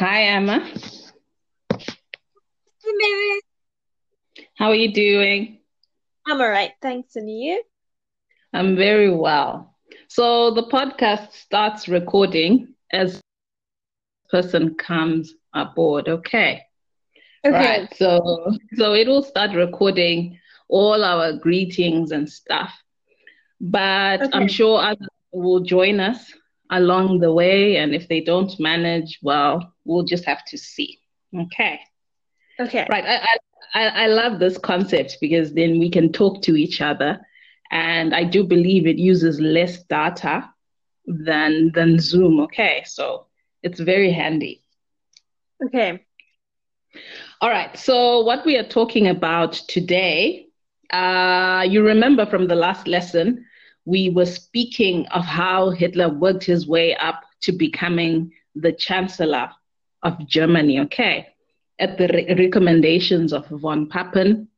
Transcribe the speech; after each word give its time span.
Hi, 0.00 0.22
Emma. 0.22 0.60
Hey, 1.78 1.84
Mary. 2.84 3.40
How 4.56 4.70
are 4.70 4.74
you 4.74 4.94
doing? 4.94 5.58
I'm 6.26 6.40
all 6.40 6.48
right, 6.48 6.70
thanks. 6.80 7.16
And 7.16 7.28
you? 7.28 7.62
I'm 8.54 8.76
very 8.76 9.14
well. 9.14 9.76
So 10.08 10.52
the 10.52 10.62
podcast 10.62 11.34
starts 11.34 11.86
recording 11.86 12.68
as 12.90 13.20
person 14.30 14.74
comes 14.76 15.34
aboard. 15.54 16.08
Okay. 16.08 16.62
Okay. 17.44 17.52
Right. 17.52 17.94
So 17.94 18.56
so 18.76 18.94
it 18.94 19.06
will 19.06 19.22
start 19.22 19.50
recording 19.54 20.38
all 20.70 21.04
our 21.04 21.34
greetings 21.34 22.10
and 22.10 22.26
stuff. 22.26 22.72
But 23.60 24.34
I'm 24.34 24.48
sure 24.48 24.80
others 24.80 25.08
will 25.30 25.60
join 25.60 26.00
us 26.00 26.32
along 26.70 27.20
the 27.20 27.32
way, 27.32 27.76
and 27.76 27.94
if 27.94 28.08
they 28.08 28.20
don't 28.20 28.58
manage, 28.60 29.18
well, 29.22 29.74
we'll 29.84 30.04
just 30.04 30.24
have 30.24 30.44
to 30.46 30.58
see. 30.58 30.98
Okay. 31.36 31.80
Okay. 32.58 32.86
Right. 32.90 33.04
I, 33.04 33.38
I, 33.74 34.04
I 34.04 34.06
love 34.06 34.38
this 34.38 34.58
concept 34.58 35.18
because 35.20 35.52
then 35.52 35.78
we 35.78 35.90
can 35.90 36.12
talk 36.12 36.42
to 36.42 36.56
each 36.56 36.80
other. 36.80 37.20
And 37.70 38.14
I 38.14 38.24
do 38.24 38.44
believe 38.44 38.86
it 38.86 38.98
uses 38.98 39.40
less 39.40 39.84
data 39.84 40.50
than 41.06 41.70
than 41.72 41.98
Zoom. 41.98 42.40
Okay. 42.40 42.82
So 42.84 43.26
it's 43.62 43.80
very 43.80 44.12
handy. 44.12 44.62
Okay. 45.64 46.04
All 47.40 47.48
right. 47.48 47.76
So 47.78 48.20
what 48.20 48.44
we 48.44 48.56
are 48.56 48.68
talking 48.68 49.06
about 49.06 49.52
today, 49.52 50.48
uh, 50.92 51.64
you 51.68 51.82
remember 51.82 52.26
from 52.26 52.48
the 52.48 52.56
last 52.56 52.88
lesson, 52.88 53.46
we 53.84 54.10
were 54.10 54.26
speaking 54.26 55.06
of 55.08 55.24
how 55.24 55.70
Hitler 55.70 56.08
worked 56.08 56.44
his 56.44 56.66
way 56.66 56.94
up 56.96 57.22
to 57.42 57.52
becoming 57.52 58.32
the 58.54 58.72
Chancellor 58.72 59.50
of 60.02 60.26
Germany. 60.26 60.80
Okay. 60.80 61.28
At 61.78 61.96
the 61.96 62.08
re- 62.08 62.34
recommendations 62.38 63.32
of 63.32 63.46
von 63.48 63.88
Papen, 63.88 64.48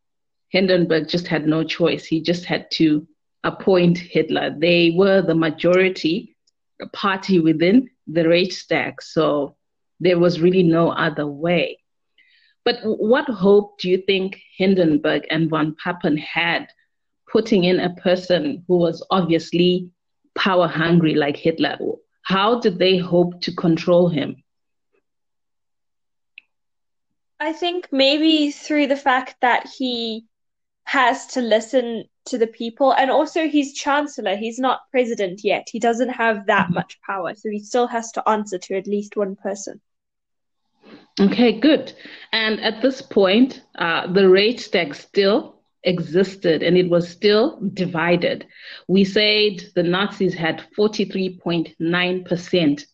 Hindenburg 0.48 1.09
just 1.09 1.27
had 1.27 1.47
no 1.47 1.65
choice. 1.65 2.05
He 2.05 2.20
just 2.20 2.45
had 2.45 2.70
to 2.73 3.06
appoint 3.45 3.98
Hitler. 3.98 4.55
They 4.59 4.91
were 4.97 5.23
the 5.23 5.34
majority 5.34 6.37
party 6.93 7.39
within 7.39 7.91
the 8.06 8.28
Reichstag, 8.28 9.00
so 9.00 9.56
there 10.00 10.19
was 10.19 10.41
really 10.41 10.62
no 10.62 10.91
other 10.91 11.27
way. 11.27 11.78
But 12.65 12.78
what 12.83 13.28
hope 13.28 13.78
do 13.78 13.89
you 13.89 13.98
think 13.98 14.41
Hindenburg 14.56 15.27
and 15.31 15.48
von 15.48 15.77
Papen 15.83 16.17
had 16.17 16.69
putting 17.33 17.64
in 17.64 17.80
a 17.80 17.94
person 17.94 18.62
who 18.69 18.77
was 18.77 19.05
obviously 19.11 19.91
power 20.36 20.69
hungry 20.69 21.14
like 21.14 21.36
Hitler? 21.36 21.78
How 22.22 22.61
did 22.61 22.78
they 22.78 22.98
hope 22.98 23.41
to 23.42 23.55
control 23.55 24.08
him? 24.08 24.36
I 27.41 27.53
think 27.53 27.88
maybe 27.91 28.53
through 28.53 28.86
the 28.86 28.97
fact 28.97 29.36
that 29.41 29.69
he 29.77 30.27
has 30.84 31.27
to 31.28 31.41
listen 31.41 32.05
to 32.27 32.38
the 32.38 32.47
people, 32.47 32.92
and 32.92 33.10
also 33.10 33.48
he's 33.48 33.75
chancellor, 33.75 34.36
he's 34.36 34.58
not 34.58 34.83
president 34.92 35.41
yet. 35.42 35.66
He 35.70 35.80
doesn't 35.80 36.10
have 36.10 36.47
that 36.47 36.70
much 36.70 37.00
power, 37.05 37.34
so 37.34 37.48
he 37.50 37.58
still 37.58 37.88
has 37.88 38.12
to 38.12 38.28
answer 38.28 38.58
to 38.58 38.77
at 38.77 38.86
least 38.86 39.16
one 39.16 39.34
person. 39.34 39.80
Okay, 41.19 41.58
good. 41.58 41.92
And 42.33 42.60
at 42.60 42.80
this 42.80 43.03
point, 43.03 43.62
uh, 43.77 44.12
the 44.12 44.28
Reichstag 44.28 44.94
still 44.94 45.62
existed 45.84 46.62
and 46.62 46.77
it 46.77 46.88
was 46.88 47.08
still 47.08 47.58
divided. 47.75 48.47
We 48.88 49.05
said 49.05 49.62
the 49.75 49.83
Nazis 49.83 50.34
had 50.34 50.64
43.9% 50.77 52.84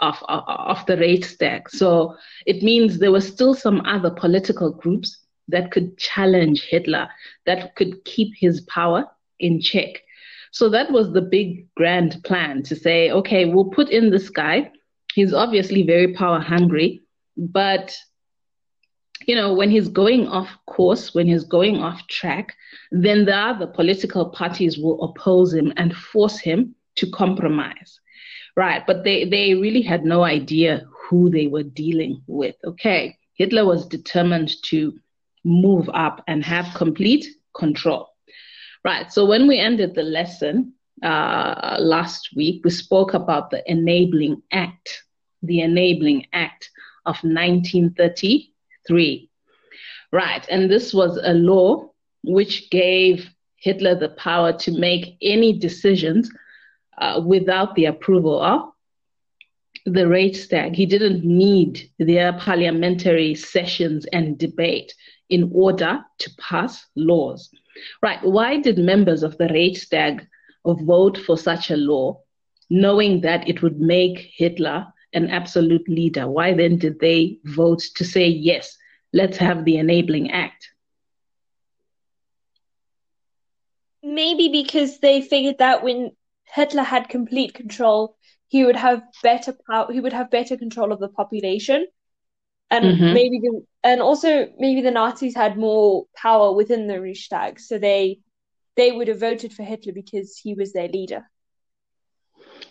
of, 0.00 0.16
of, 0.28 0.84
the 0.86 0.96
Reichstag. 0.96 1.70
So 1.70 2.16
it 2.46 2.62
means 2.62 2.98
there 2.98 3.12
were 3.12 3.20
still 3.20 3.54
some 3.54 3.80
other 3.86 4.10
political 4.10 4.70
groups 4.70 5.18
that 5.48 5.70
could 5.70 5.96
challenge 5.98 6.64
Hitler, 6.64 7.08
that 7.46 7.76
could 7.76 8.04
keep 8.04 8.34
his 8.36 8.62
power 8.62 9.06
in 9.38 9.60
check. 9.60 10.02
So 10.50 10.68
that 10.70 10.90
was 10.90 11.12
the 11.12 11.22
big 11.22 11.72
grand 11.74 12.22
plan 12.24 12.62
to 12.64 12.76
say, 12.76 13.10
okay, 13.10 13.44
we'll 13.44 13.70
put 13.70 13.90
in 13.90 14.10
this 14.10 14.30
guy. 14.30 14.72
He's 15.14 15.32
obviously 15.32 15.84
very 15.84 16.12
power 16.14 16.40
hungry 16.40 17.04
but 17.36 17.96
you 19.28 19.34
know, 19.34 19.52
when 19.52 19.70
he's 19.70 19.88
going 19.88 20.28
off 20.28 20.48
course, 20.66 21.14
when 21.14 21.26
he's 21.26 21.44
going 21.44 21.76
off 21.76 22.06
track, 22.08 22.54
then 22.90 23.24
the 23.24 23.36
other 23.36 23.66
political 23.66 24.30
parties 24.30 24.78
will 24.78 25.02
oppose 25.02 25.52
him 25.54 25.72
and 25.76 25.94
force 25.94 26.38
him 26.38 26.74
to 26.96 27.10
compromise. 27.10 28.00
Right. 28.56 28.86
But 28.86 29.02
they, 29.04 29.24
they 29.24 29.54
really 29.54 29.82
had 29.82 30.04
no 30.04 30.22
idea 30.22 30.86
who 31.08 31.28
they 31.28 31.48
were 31.48 31.64
dealing 31.64 32.22
with. 32.26 32.54
Okay. 32.64 33.18
Hitler 33.34 33.66
was 33.66 33.86
determined 33.86 34.52
to 34.64 34.96
move 35.44 35.90
up 35.92 36.22
and 36.28 36.44
have 36.44 36.74
complete 36.74 37.26
control. 37.54 38.10
Right. 38.84 39.12
So 39.12 39.26
when 39.26 39.48
we 39.48 39.58
ended 39.58 39.94
the 39.94 40.02
lesson 40.02 40.74
uh, 41.02 41.76
last 41.80 42.30
week, 42.36 42.62
we 42.64 42.70
spoke 42.70 43.14
about 43.14 43.50
the 43.50 43.68
Enabling 43.70 44.42
Act, 44.52 45.02
the 45.42 45.60
Enabling 45.60 46.26
Act 46.32 46.70
of 47.06 47.22
1933. 48.88 49.30
Right, 50.12 50.46
and 50.48 50.70
this 50.70 50.94
was 50.94 51.18
a 51.22 51.34
law 51.34 51.90
which 52.22 52.70
gave 52.70 53.28
Hitler 53.56 53.94
the 53.94 54.10
power 54.10 54.52
to 54.52 54.78
make 54.78 55.16
any 55.22 55.58
decisions 55.58 56.30
uh, 56.98 57.20
without 57.24 57.74
the 57.74 57.86
approval 57.86 58.40
of 58.40 58.70
the 59.86 60.06
Reichstag. 60.06 60.74
He 60.74 60.86
didn't 60.86 61.24
need 61.24 61.90
their 61.98 62.32
parliamentary 62.34 63.34
sessions 63.34 64.06
and 64.12 64.38
debate 64.38 64.94
in 65.30 65.50
order 65.52 66.04
to 66.18 66.30
pass 66.38 66.86
laws. 66.94 67.50
Right, 68.02 68.22
why 68.22 68.60
did 68.60 68.78
members 68.78 69.22
of 69.22 69.36
the 69.38 69.48
Reichstag 69.48 70.26
vote 70.64 71.18
for 71.18 71.36
such 71.36 71.70
a 71.70 71.76
law, 71.76 72.20
knowing 72.70 73.20
that 73.22 73.48
it 73.48 73.62
would 73.62 73.80
make 73.80 74.30
Hitler 74.36 74.86
an 75.14 75.30
absolute 75.30 75.88
leader? 75.88 76.28
Why 76.28 76.52
then 76.54 76.78
did 76.78 77.00
they 77.00 77.38
vote 77.44 77.82
to 77.96 78.04
say, 78.04 78.28
yes, 78.28 78.76
let's 79.12 79.38
have 79.38 79.64
the 79.64 79.76
Enabling 79.76 80.30
Act? 80.30 80.68
Maybe 84.02 84.48
because 84.48 85.00
they 85.00 85.20
figured 85.20 85.58
that 85.58 85.82
when 85.82 86.16
Hitler 86.44 86.82
had 86.84 87.08
complete 87.08 87.54
control, 87.54 88.16
he 88.48 88.64
would 88.64 88.76
have 88.76 89.02
better 89.22 89.56
power, 89.70 89.92
he 89.92 90.00
would 90.00 90.12
have 90.12 90.30
better 90.30 90.56
control 90.56 90.92
of 90.92 91.00
the 91.00 91.08
population. 91.08 91.86
And 92.70 92.98
Mm-hmm. 92.98 93.10
maybe 93.10 93.40
the, 93.40 93.64
and 93.82 94.00
also 94.02 94.48
maybe 94.58 94.80
the 94.82 94.90
Nazis 94.90 95.34
had 95.36 95.56
more 95.58 96.06
power 96.16 96.52
within 96.54 96.86
the 96.86 97.00
Reichstag, 97.00 97.60
so 97.60 97.78
they 97.78 98.20
they 98.76 98.92
would 98.92 99.08
have 99.08 99.20
voted 99.20 99.52
for 99.52 99.62
Hitler 99.64 99.92
because 99.92 100.38
he 100.38 100.54
was 100.54 100.72
their 100.72 100.88
leader. 100.88 101.30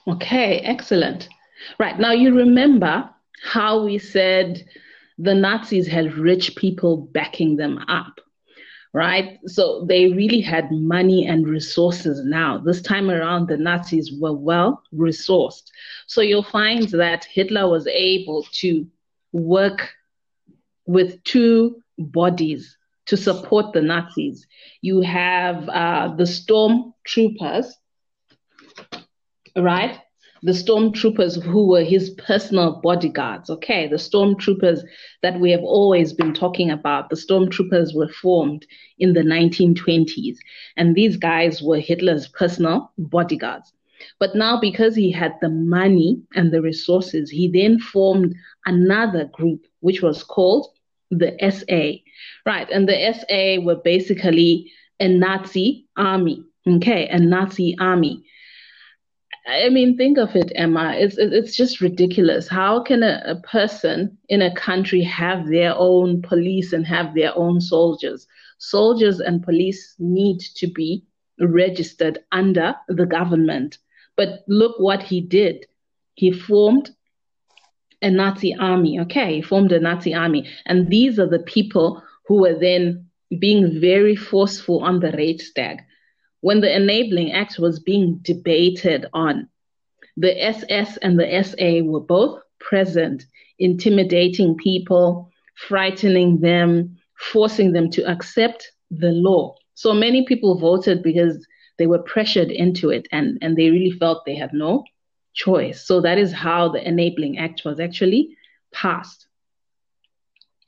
Okay, 0.07 0.59
excellent. 0.59 1.29
Right. 1.79 1.97
Now 1.99 2.11
you 2.11 2.33
remember 2.33 3.09
how 3.43 3.83
we 3.83 3.97
said 3.97 4.65
the 5.17 5.35
Nazis 5.35 5.87
had 5.87 6.15
rich 6.15 6.55
people 6.55 6.97
backing 6.97 7.55
them 7.55 7.77
up, 7.87 8.19
right? 8.93 9.39
So 9.45 9.85
they 9.85 10.11
really 10.11 10.41
had 10.41 10.71
money 10.71 11.27
and 11.27 11.47
resources 11.47 12.23
now. 12.25 12.57
This 12.57 12.81
time 12.81 13.09
around, 13.09 13.47
the 13.47 13.57
Nazis 13.57 14.11
were 14.19 14.33
well 14.33 14.83
resourced. 14.93 15.71
So 16.07 16.21
you'll 16.21 16.43
find 16.43 16.87
that 16.89 17.25
Hitler 17.25 17.69
was 17.69 17.87
able 17.87 18.43
to 18.53 18.87
work 19.31 19.89
with 20.85 21.23
two 21.23 21.81
bodies 21.97 22.77
to 23.05 23.17
support 23.17 23.73
the 23.73 23.81
Nazis. 23.81 24.47
You 24.81 25.01
have 25.01 25.69
uh, 25.69 26.15
the 26.15 26.25
storm 26.25 26.93
troopers, 27.05 27.75
right? 29.57 29.99
The 30.45 30.51
stormtroopers 30.51 31.41
who 31.41 31.67
were 31.67 31.83
his 31.83 32.09
personal 32.11 32.81
bodyguards. 32.83 33.49
Okay, 33.49 33.87
the 33.87 33.95
stormtroopers 33.95 34.81
that 35.21 35.39
we 35.39 35.51
have 35.51 35.63
always 35.63 36.11
been 36.11 36.33
talking 36.33 36.69
about. 36.69 37.09
The 37.09 37.15
stormtroopers 37.15 37.95
were 37.95 38.09
formed 38.09 38.65
in 38.99 39.13
the 39.13 39.21
1920s, 39.21 40.37
and 40.75 40.95
these 40.95 41.15
guys 41.15 41.63
were 41.63 41.79
Hitler's 41.79 42.27
personal 42.27 42.91
bodyguards. 42.97 43.71
But 44.19 44.35
now, 44.35 44.59
because 44.59 44.95
he 44.95 45.11
had 45.11 45.33
the 45.39 45.49
money 45.49 46.21
and 46.35 46.51
the 46.51 46.61
resources, 46.61 47.29
he 47.29 47.47
then 47.47 47.79
formed 47.79 48.35
another 48.65 49.25
group, 49.25 49.65
which 49.79 50.01
was 50.01 50.23
called 50.23 50.67
the 51.09 51.37
SA. 51.39 52.03
Right, 52.45 52.69
and 52.69 52.89
the 52.89 53.13
SA 53.13 53.63
were 53.63 53.77
basically 53.81 54.69
a 54.99 55.07
Nazi 55.07 55.87
army. 55.95 56.43
Okay, 56.67 57.07
a 57.07 57.19
Nazi 57.19 57.77
army. 57.79 58.25
I 59.45 59.69
mean, 59.69 59.97
think 59.97 60.17
of 60.17 60.35
it, 60.35 60.51
Emma. 60.55 60.93
It's 60.95 61.17
it's 61.17 61.55
just 61.55 61.81
ridiculous. 61.81 62.47
How 62.47 62.81
can 62.81 63.03
a, 63.03 63.21
a 63.25 63.35
person 63.35 64.17
in 64.29 64.41
a 64.41 64.55
country 64.55 65.03
have 65.03 65.47
their 65.47 65.73
own 65.75 66.21
police 66.21 66.71
and 66.71 66.87
have 66.87 67.13
their 67.13 67.37
own 67.37 67.59
soldiers? 67.59 68.25
Soldiers 68.57 69.19
and 69.19 69.43
police 69.43 69.95
need 69.99 70.39
to 70.55 70.67
be 70.67 71.03
registered 71.39 72.19
under 72.31 72.75
the 72.87 73.05
government. 73.05 73.79
But 74.15 74.43
look 74.47 74.79
what 74.79 75.03
he 75.03 75.19
did. 75.19 75.65
He 76.15 76.31
formed 76.31 76.91
a 78.01 78.09
Nazi 78.09 78.55
army. 78.55 78.99
Okay, 79.01 79.35
he 79.35 79.41
formed 79.41 79.73
a 79.73 79.79
Nazi 79.79 80.13
army. 80.13 80.47
And 80.65 80.89
these 80.89 81.19
are 81.19 81.29
the 81.29 81.39
people 81.39 82.01
who 82.27 82.41
were 82.41 82.57
then 82.57 83.09
being 83.39 83.81
very 83.81 84.15
forceful 84.15 84.83
on 84.83 84.99
the 84.99 85.11
Reichstag. 85.11 85.79
When 86.43 86.59
the 86.59 86.75
Enabling 86.75 87.31
Act 87.31 87.57
was 87.57 87.79
being 87.79 88.19
debated 88.21 89.05
on, 89.13 89.47
the 90.17 90.43
SS 90.43 90.97
and 90.97 91.17
the 91.17 91.41
SA 91.41 91.89
were 91.89 92.01
both 92.01 92.41
present, 92.59 93.23
intimidating 93.59 94.57
people, 94.57 95.31
frightening 95.55 96.41
them, 96.41 96.97
forcing 97.31 97.71
them 97.71 97.89
to 97.91 98.05
accept 98.11 98.73
the 98.91 99.11
law. 99.11 99.55
So 99.75 99.93
many 99.93 100.25
people 100.25 100.59
voted 100.59 101.01
because 101.01 101.47
they 101.77 101.87
were 101.87 102.03
pressured 102.03 102.51
into 102.51 102.89
it 102.89 103.07
and, 103.13 103.37
and 103.41 103.55
they 103.55 103.71
really 103.71 103.91
felt 103.91 104.25
they 104.25 104.35
had 104.35 104.51
no 104.51 104.83
choice. 105.33 105.87
So 105.87 106.01
that 106.01 106.17
is 106.17 106.33
how 106.33 106.67
the 106.67 106.85
Enabling 106.85 107.37
Act 107.37 107.61
was 107.63 107.79
actually 107.79 108.35
passed. 108.73 109.27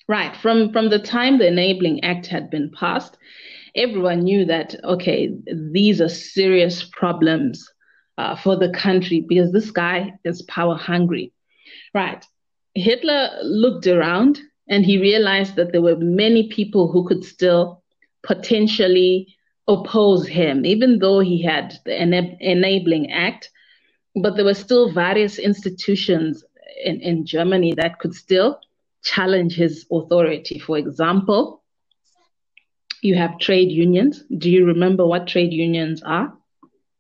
Right, 0.08 0.34
from, 0.38 0.72
from 0.72 0.90
the 0.90 1.00
time 1.00 1.38
the 1.38 1.48
Enabling 1.48 2.02
Act 2.06 2.28
had 2.28 2.50
been 2.50 2.72
passed, 2.72 3.18
everyone 3.76 4.24
knew 4.24 4.46
that, 4.46 4.76
okay, 4.84 5.36
these 5.72 6.02
are 6.02 6.10
serious 6.10 6.84
problems 6.84 7.72
uh, 8.18 8.36
for 8.36 8.56
the 8.56 8.70
country 8.70 9.26
because 9.28 9.52
this 9.52 9.72
guy 9.72 10.14
is 10.24 10.42
power 10.44 10.76
hungry. 10.76 11.34
Right, 11.94 12.26
Hitler 12.74 13.30
looked 13.44 13.88
around 13.88 14.40
and 14.68 14.86
he 14.86 15.00
realized 15.00 15.56
that 15.56 15.72
there 15.72 15.82
were 15.82 15.98
many 15.98 16.50
people 16.50 16.92
who 16.92 17.08
could 17.08 17.24
still 17.24 17.84
potentially 18.24 19.36
oppose 19.68 20.28
him, 20.28 20.66
even 20.66 21.00
though 21.00 21.20
he 21.20 21.42
had 21.42 21.76
the 21.86 21.96
Enabling 22.40 23.12
Act 23.12 23.50
but 24.16 24.36
there 24.36 24.46
were 24.46 24.54
still 24.54 24.92
various 24.92 25.38
institutions 25.38 26.44
in, 26.84 27.02
in 27.02 27.26
Germany 27.26 27.74
that 27.78 28.00
could 28.00 28.14
still 28.14 28.60
challenge 29.04 29.56
his 29.56 29.86
authority. 29.92 30.58
For 30.58 30.78
example, 30.78 31.64
you 33.06 33.16
have 33.16 33.40
trade 33.40 33.72
unions. 33.72 34.24
Do 34.38 34.50
you 34.50 34.66
remember 34.66 35.06
what 35.06 35.28
trade 35.28 35.54
unions 35.54 36.02
are? 36.04 36.34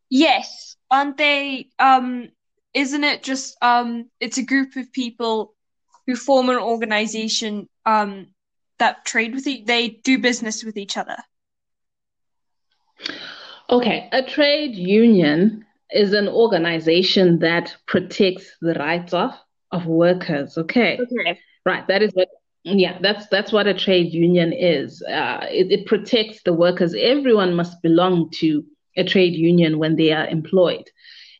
Yes. 0.09 0.77
Aren't 0.89 1.17
they 1.17 1.69
um 1.79 2.29
isn't 2.73 3.03
it 3.03 3.23
just 3.23 3.57
um 3.61 4.09
it's 4.19 4.37
a 4.37 4.43
group 4.43 4.75
of 4.75 4.91
people 4.91 5.53
who 6.05 6.15
form 6.15 6.49
an 6.49 6.57
organization 6.57 7.67
um 7.85 8.27
that 8.77 9.05
trade 9.05 9.33
with 9.33 9.47
each 9.47 9.65
they 9.65 9.89
do 9.89 10.19
business 10.19 10.63
with 10.63 10.77
each 10.77 10.97
other. 10.97 11.17
Okay, 13.69 14.09
a 14.11 14.21
trade 14.21 14.75
union 14.75 15.65
is 15.91 16.13
an 16.13 16.27
organization 16.27 17.39
that 17.39 17.75
protects 17.87 18.55
the 18.61 18.75
rights 18.75 19.13
of 19.13 19.31
of 19.71 19.85
workers. 19.87 20.57
Okay. 20.57 20.99
Okay. 20.99 21.39
Right. 21.65 21.87
That 21.87 22.03
is 22.03 22.11
what. 22.13 22.29
Yeah, 22.65 22.99
that's 23.01 23.27
that's 23.27 23.53
what 23.53 23.67
a 23.67 23.73
trade 23.73 24.13
union 24.13 24.53
is. 24.53 25.01
Uh, 25.03 25.45
it, 25.51 25.71
it 25.71 25.85
protects 25.85 26.43
the 26.43 26.53
workers. 26.53 26.95
Everyone 26.99 27.55
must 27.55 27.81
belong 27.81 28.29
to 28.41 28.63
a 28.97 29.03
trade 29.05 29.35
union 29.35 29.79
when 29.79 29.95
they 29.97 30.11
are 30.11 30.27
employed. 30.27 30.89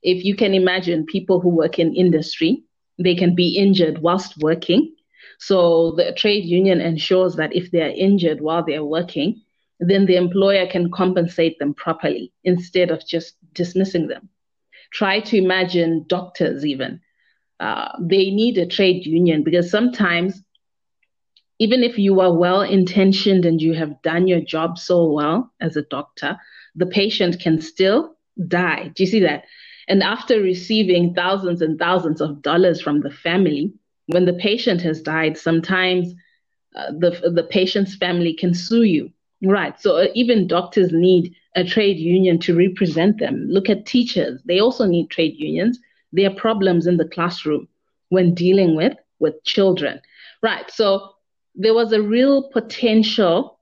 If 0.04 0.24
you 0.25 0.36
can 0.36 0.54
imagine 0.54 1.06
people 1.06 1.42
who 1.42 1.50
work 1.50 1.80
in 1.80 1.95
industry, 1.95 2.63
they 3.00 3.16
can 3.16 3.36
be 3.36 3.57
injured 3.57 4.00
whilst 4.00 4.38
working. 4.42 4.94
So 5.39 5.94
the 5.98 6.13
trade 6.13 6.45
union 6.45 6.81
ensures 6.81 7.36
that 7.36 7.56
if 7.56 7.71
they 7.71 7.81
are 7.81 7.89
injured 7.95 8.42
while 8.42 8.63
they 8.63 8.75
are 8.75 8.86
working, 8.86 9.42
then 9.80 10.06
the 10.06 10.18
employer 10.18 10.68
can 10.68 10.92
compensate 10.92 11.60
them 11.60 11.74
properly 11.74 12.31
instead 12.44 12.92
of 12.92 13.06
just 13.07 13.36
dismissing 13.54 14.07
them. 14.07 14.30
Try 14.94 15.19
to 15.21 15.38
imagine 15.38 16.06
doctors, 16.07 16.66
even. 16.66 17.01
Uh, 17.60 17.89
they 18.01 18.31
need 18.31 18.57
a 18.57 18.66
trade 18.68 19.06
union 19.06 19.44
because 19.44 19.69
sometimes, 19.71 20.42
even 21.60 21.84
if 21.84 21.98
you 21.98 22.19
are 22.19 22.34
well 22.34 22.62
intentioned 22.62 23.46
and 23.46 23.62
you 23.62 23.74
have 23.74 24.02
done 24.02 24.28
your 24.28 24.42
job 24.42 24.78
so 24.78 25.10
well 25.12 25.52
as 25.62 25.75
a 25.75 25.84
doctor, 25.84 26.38
the 26.75 26.86
patient 26.86 27.40
can 27.40 27.62
still 27.62 28.16
die. 28.48 28.92
Do 28.96 29.04
you 29.04 29.07
see 29.07 29.22
that? 29.22 29.46
And 29.88 30.04
after 30.04 30.42
receiving 30.42 31.13
thousands 31.13 31.62
and 31.62 31.78
thousands 31.80 32.19
of 32.19 32.42
dollars 32.42 32.81
from 32.81 33.02
the 33.02 33.12
family, 33.12 33.74
when 34.07 34.25
the 34.25 34.34
patient 34.34 34.81
has 34.81 35.02
died, 35.02 35.38
sometimes 35.38 36.13
uh, 36.75 36.92
the, 36.92 37.31
the 37.34 37.48
patient's 37.50 37.96
family 37.96 38.34
can 38.34 38.54
sue 38.54 38.84
you. 38.84 39.12
Right. 39.44 39.80
So 39.80 39.98
uh, 39.98 40.07
even 40.16 40.48
doctors 40.48 40.92
need 40.92 41.36
a 41.56 41.63
trade 41.63 41.98
union 41.98 42.40
to 42.40 42.56
represent 42.56 43.19
them. 43.19 43.48
Look 43.50 43.69
at 43.69 43.86
teachers, 43.86 44.42
they 44.46 44.60
also 44.60 44.86
need 44.86 45.10
trade 45.10 45.36
unions. 45.38 45.80
There 46.12 46.30
are 46.30 46.36
problems 46.36 46.88
in 46.88 46.98
the 46.98 47.07
classroom 47.07 47.68
when 48.10 48.34
dealing 48.34 48.75
with, 48.75 48.94
with 49.19 49.42
children. 49.44 50.02
Right. 50.42 50.69
So 50.72 51.15
there 51.56 51.74
was 51.74 51.92
a 51.92 52.02
real 52.02 52.50
potential 52.50 53.60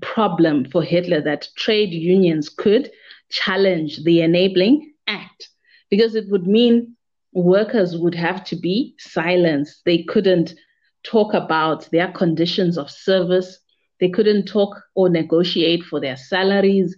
problem 0.00 0.68
for 0.70 0.82
Hitler 0.82 1.20
that 1.22 1.48
trade 1.56 1.92
unions 1.92 2.48
could 2.48 2.90
challenge 3.30 4.02
the 4.04 4.20
Enabling 4.20 4.92
Act 5.06 5.48
because 5.90 6.14
it 6.14 6.28
would 6.28 6.46
mean 6.46 6.96
workers 7.32 7.96
would 7.96 8.14
have 8.14 8.44
to 8.44 8.56
be 8.56 8.94
silenced. 8.98 9.82
They 9.84 10.02
couldn't 10.02 10.54
talk 11.02 11.34
about 11.34 11.90
their 11.90 12.10
conditions 12.12 12.78
of 12.78 12.90
service 12.90 13.58
they 14.00 14.08
couldn't 14.08 14.46
talk 14.46 14.82
or 14.94 15.08
negotiate 15.08 15.82
for 15.82 16.00
their 16.00 16.16
salaries. 16.16 16.96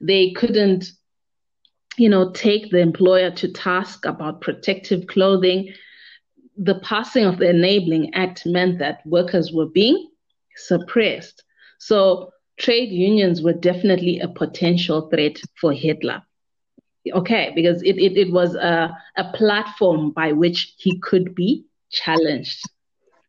They 0.00 0.30
couldn't, 0.32 0.86
you 1.96 2.08
know, 2.08 2.30
take 2.30 2.70
the 2.70 2.78
employer 2.78 3.30
to 3.32 3.52
task 3.52 4.04
about 4.04 4.40
protective 4.40 5.06
clothing. 5.06 5.72
The 6.56 6.80
passing 6.80 7.24
of 7.24 7.38
the 7.38 7.50
Enabling 7.50 8.14
Act 8.14 8.46
meant 8.46 8.78
that 8.78 9.06
workers 9.06 9.52
were 9.52 9.66
being 9.66 10.08
suppressed. 10.56 11.44
So 11.78 12.32
trade 12.56 12.90
unions 12.90 13.42
were 13.42 13.52
definitely 13.52 14.20
a 14.20 14.28
potential 14.28 15.08
threat 15.10 15.40
for 15.60 15.72
Hitler. 15.72 16.22
Okay, 17.12 17.52
because 17.54 17.82
it, 17.82 17.98
it, 17.98 18.16
it 18.16 18.32
was 18.32 18.54
a, 18.54 18.96
a 19.16 19.32
platform 19.32 20.10
by 20.10 20.32
which 20.32 20.74
he 20.78 20.98
could 20.98 21.34
be 21.34 21.64
challenged. 21.90 22.62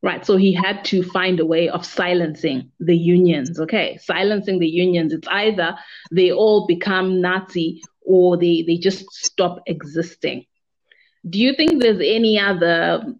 Right. 0.03 0.25
So 0.25 0.37
he 0.37 0.53
had 0.53 0.85
to 0.85 1.03
find 1.03 1.39
a 1.39 1.45
way 1.45 1.69
of 1.69 1.85
silencing 1.85 2.71
the 2.79 2.95
unions. 2.95 3.59
Okay. 3.59 3.97
Silencing 4.01 4.59
the 4.59 4.67
unions. 4.67 5.11
It's 5.11 5.27
either 5.27 5.75
they 6.11 6.31
all 6.31 6.67
become 6.67 7.19
Nazi 7.19 7.81
or 8.05 8.37
they, 8.37 8.63
they 8.65 8.77
just 8.77 9.11
stop 9.11 9.59
existing. 9.65 10.45
Do 11.27 11.39
you 11.39 11.53
think 11.53 11.81
there's 11.81 12.01
any 12.01 12.39
other 12.39 13.15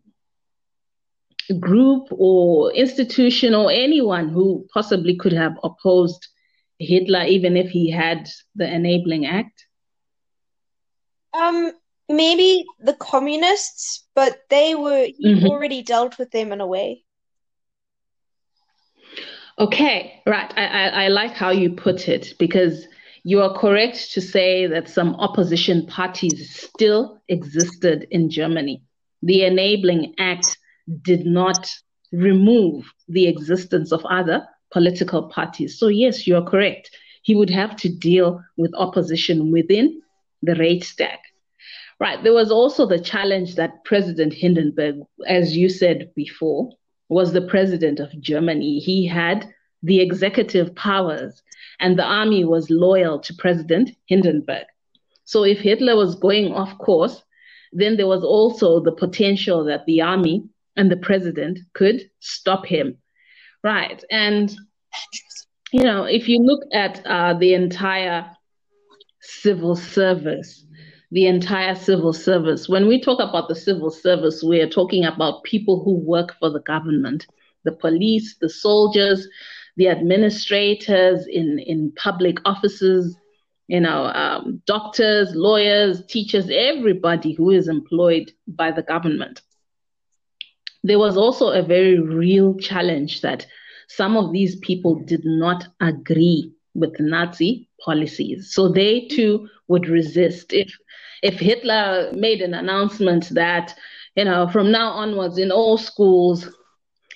group 1.60 2.08
or 2.12 2.72
institution 2.74 3.56
or 3.56 3.72
anyone 3.72 4.30
who 4.30 4.68
possibly 4.74 5.16
could 5.16 5.34
have 5.34 5.58
opposed 5.64 6.28
Hitler 6.80 7.24
even 7.24 7.58
if 7.58 7.70
he 7.70 7.90
had 7.90 8.30
the 8.56 8.72
enabling 8.72 9.26
act? 9.26 9.66
Um, 11.34 11.72
maybe 12.10 12.66
the 12.80 12.94
communists, 12.94 14.08
but 14.16 14.40
they 14.50 14.76
were 14.76 15.08
he 15.18 15.36
mm-hmm. 15.36 15.48
already 15.48 15.82
dealt 15.84 16.18
with 16.18 16.32
them 16.32 16.52
in 16.52 16.62
a 16.62 16.68
way. 16.68 17.04
Okay, 19.60 20.22
right. 20.26 20.54
I, 20.56 20.66
I, 20.66 20.88
I 21.06 21.08
like 21.08 21.32
how 21.32 21.50
you 21.50 21.72
put 21.72 22.08
it 22.08 22.36
because 22.38 22.86
you 23.28 23.42
are 23.42 23.60
correct 23.60 24.14
to 24.14 24.22
say 24.22 24.68
that 24.68 24.88
some 24.88 25.14
opposition 25.16 25.86
parties 25.86 26.62
still 26.62 27.22
existed 27.28 28.08
in 28.10 28.30
Germany. 28.30 28.82
The 29.22 29.44
Enabling 29.44 30.16
Act 30.18 30.58
did 31.02 31.26
not 31.26 31.70
remove 32.14 32.86
the 33.10 33.28
existence 33.28 33.92
of 33.92 34.06
other 34.06 34.48
political 34.72 35.24
parties. 35.24 35.78
So, 35.78 35.90
yes, 35.90 36.26
you 36.26 36.38
are 36.38 36.50
correct. 36.50 36.90
He 37.22 37.36
would 37.36 37.50
have 37.50 37.76
to 37.82 37.90
deal 37.90 38.42
with 38.56 38.74
opposition 38.76 39.52
within 39.52 40.02
the 40.42 40.56
Reichstag. 40.56 41.20
Right. 42.00 42.24
There 42.24 42.32
was 42.32 42.50
also 42.50 42.86
the 42.86 42.98
challenge 42.98 43.56
that 43.56 43.84
President 43.84 44.32
Hindenburg, 44.32 45.02
as 45.28 45.58
you 45.58 45.68
said 45.68 46.12
before, 46.16 46.72
was 47.10 47.34
the 47.34 47.42
president 47.42 48.00
of 48.00 48.18
Germany. 48.22 48.80
He 48.80 49.06
had 49.06 49.50
the 49.84 50.00
executive 50.00 50.74
powers, 50.76 51.44
and 51.80 51.98
the 51.98 52.04
army 52.04 52.44
was 52.44 52.70
loyal 52.70 53.20
to 53.20 53.34
President 53.34 53.92
Hindenburg. 54.06 54.66
So 55.24 55.44
if 55.44 55.60
Hitler 55.60 55.96
was 55.96 56.16
going 56.16 56.54
off 56.54 56.78
course, 56.78 57.24
then 57.74 57.98
there 57.98 58.08
was 58.08 58.24
also 58.24 58.80
the 58.80 58.94
potential 58.94 59.64
that 59.66 59.86
the 59.86 60.02
army 60.02 60.44
and 60.76 60.92
the 60.92 60.98
president 60.98 61.60
could 61.74 62.10
stop 62.20 62.66
him. 62.66 62.98
Right. 63.64 64.04
And, 64.10 64.56
you 65.72 65.84
know, 65.84 66.04
if 66.04 66.30
you 66.30 66.40
look 66.40 66.62
at 66.72 67.06
uh, 67.06 67.34
the 67.34 67.54
entire 67.54 68.32
civil 69.20 69.76
service, 69.76 70.66
the 71.12 71.28
entire 71.28 71.76
civil 71.76 72.14
service. 72.14 72.68
When 72.68 72.88
we 72.88 73.02
talk 73.02 73.20
about 73.20 73.48
the 73.48 73.56
civil 73.56 73.92
service, 73.92 74.44
we 74.44 74.62
are 74.62 74.70
talking 74.70 75.06
about 75.06 75.44
people 75.44 75.84
who 75.84 75.96
work 75.96 76.36
for 76.40 76.50
the 76.50 76.62
government, 76.62 77.26
the 77.64 77.72
police, 77.72 78.36
the 78.40 78.50
soldiers, 78.50 79.28
the 79.78 79.90
administrators 79.90 81.26
in, 81.28 81.60
in 81.60 81.94
public 81.94 82.38
offices, 82.46 83.18
you 83.68 83.80
know, 83.80 84.06
um, 84.06 84.62
doctors, 84.66 85.36
lawyers, 85.36 86.06
teachers, 86.08 86.50
everybody 86.52 87.34
who 87.34 87.52
is 87.52 87.68
employed 87.68 88.32
by 88.48 88.72
the 88.72 88.84
government. 88.84 89.42
there 90.84 91.00
was 91.00 91.18
also 91.18 91.50
a 91.50 91.62
very 91.62 92.00
real 92.00 92.56
challenge 92.56 93.22
that 93.22 93.46
some 93.90 94.18
of 94.18 94.32
these 94.32 94.56
people 94.58 94.96
did 94.96 95.22
not 95.26 95.68
agree 95.82 96.52
with 96.76 97.00
Nazi 97.00 97.70
policies. 97.84 98.54
So 98.54 98.70
they 98.70 99.08
too 99.08 99.50
would 99.68 99.88
resist. 99.88 100.54
If 100.54 100.72
if 101.24 101.40
Hitler 101.40 102.12
made 102.14 102.42
an 102.42 102.54
announcement 102.54 103.30
that, 103.32 103.76
you 104.16 104.24
know, 104.26 104.48
from 104.48 104.72
now 104.72 104.92
onwards 104.92 105.38
in 105.38 105.52
all 105.52 105.78
schools, 105.78 106.48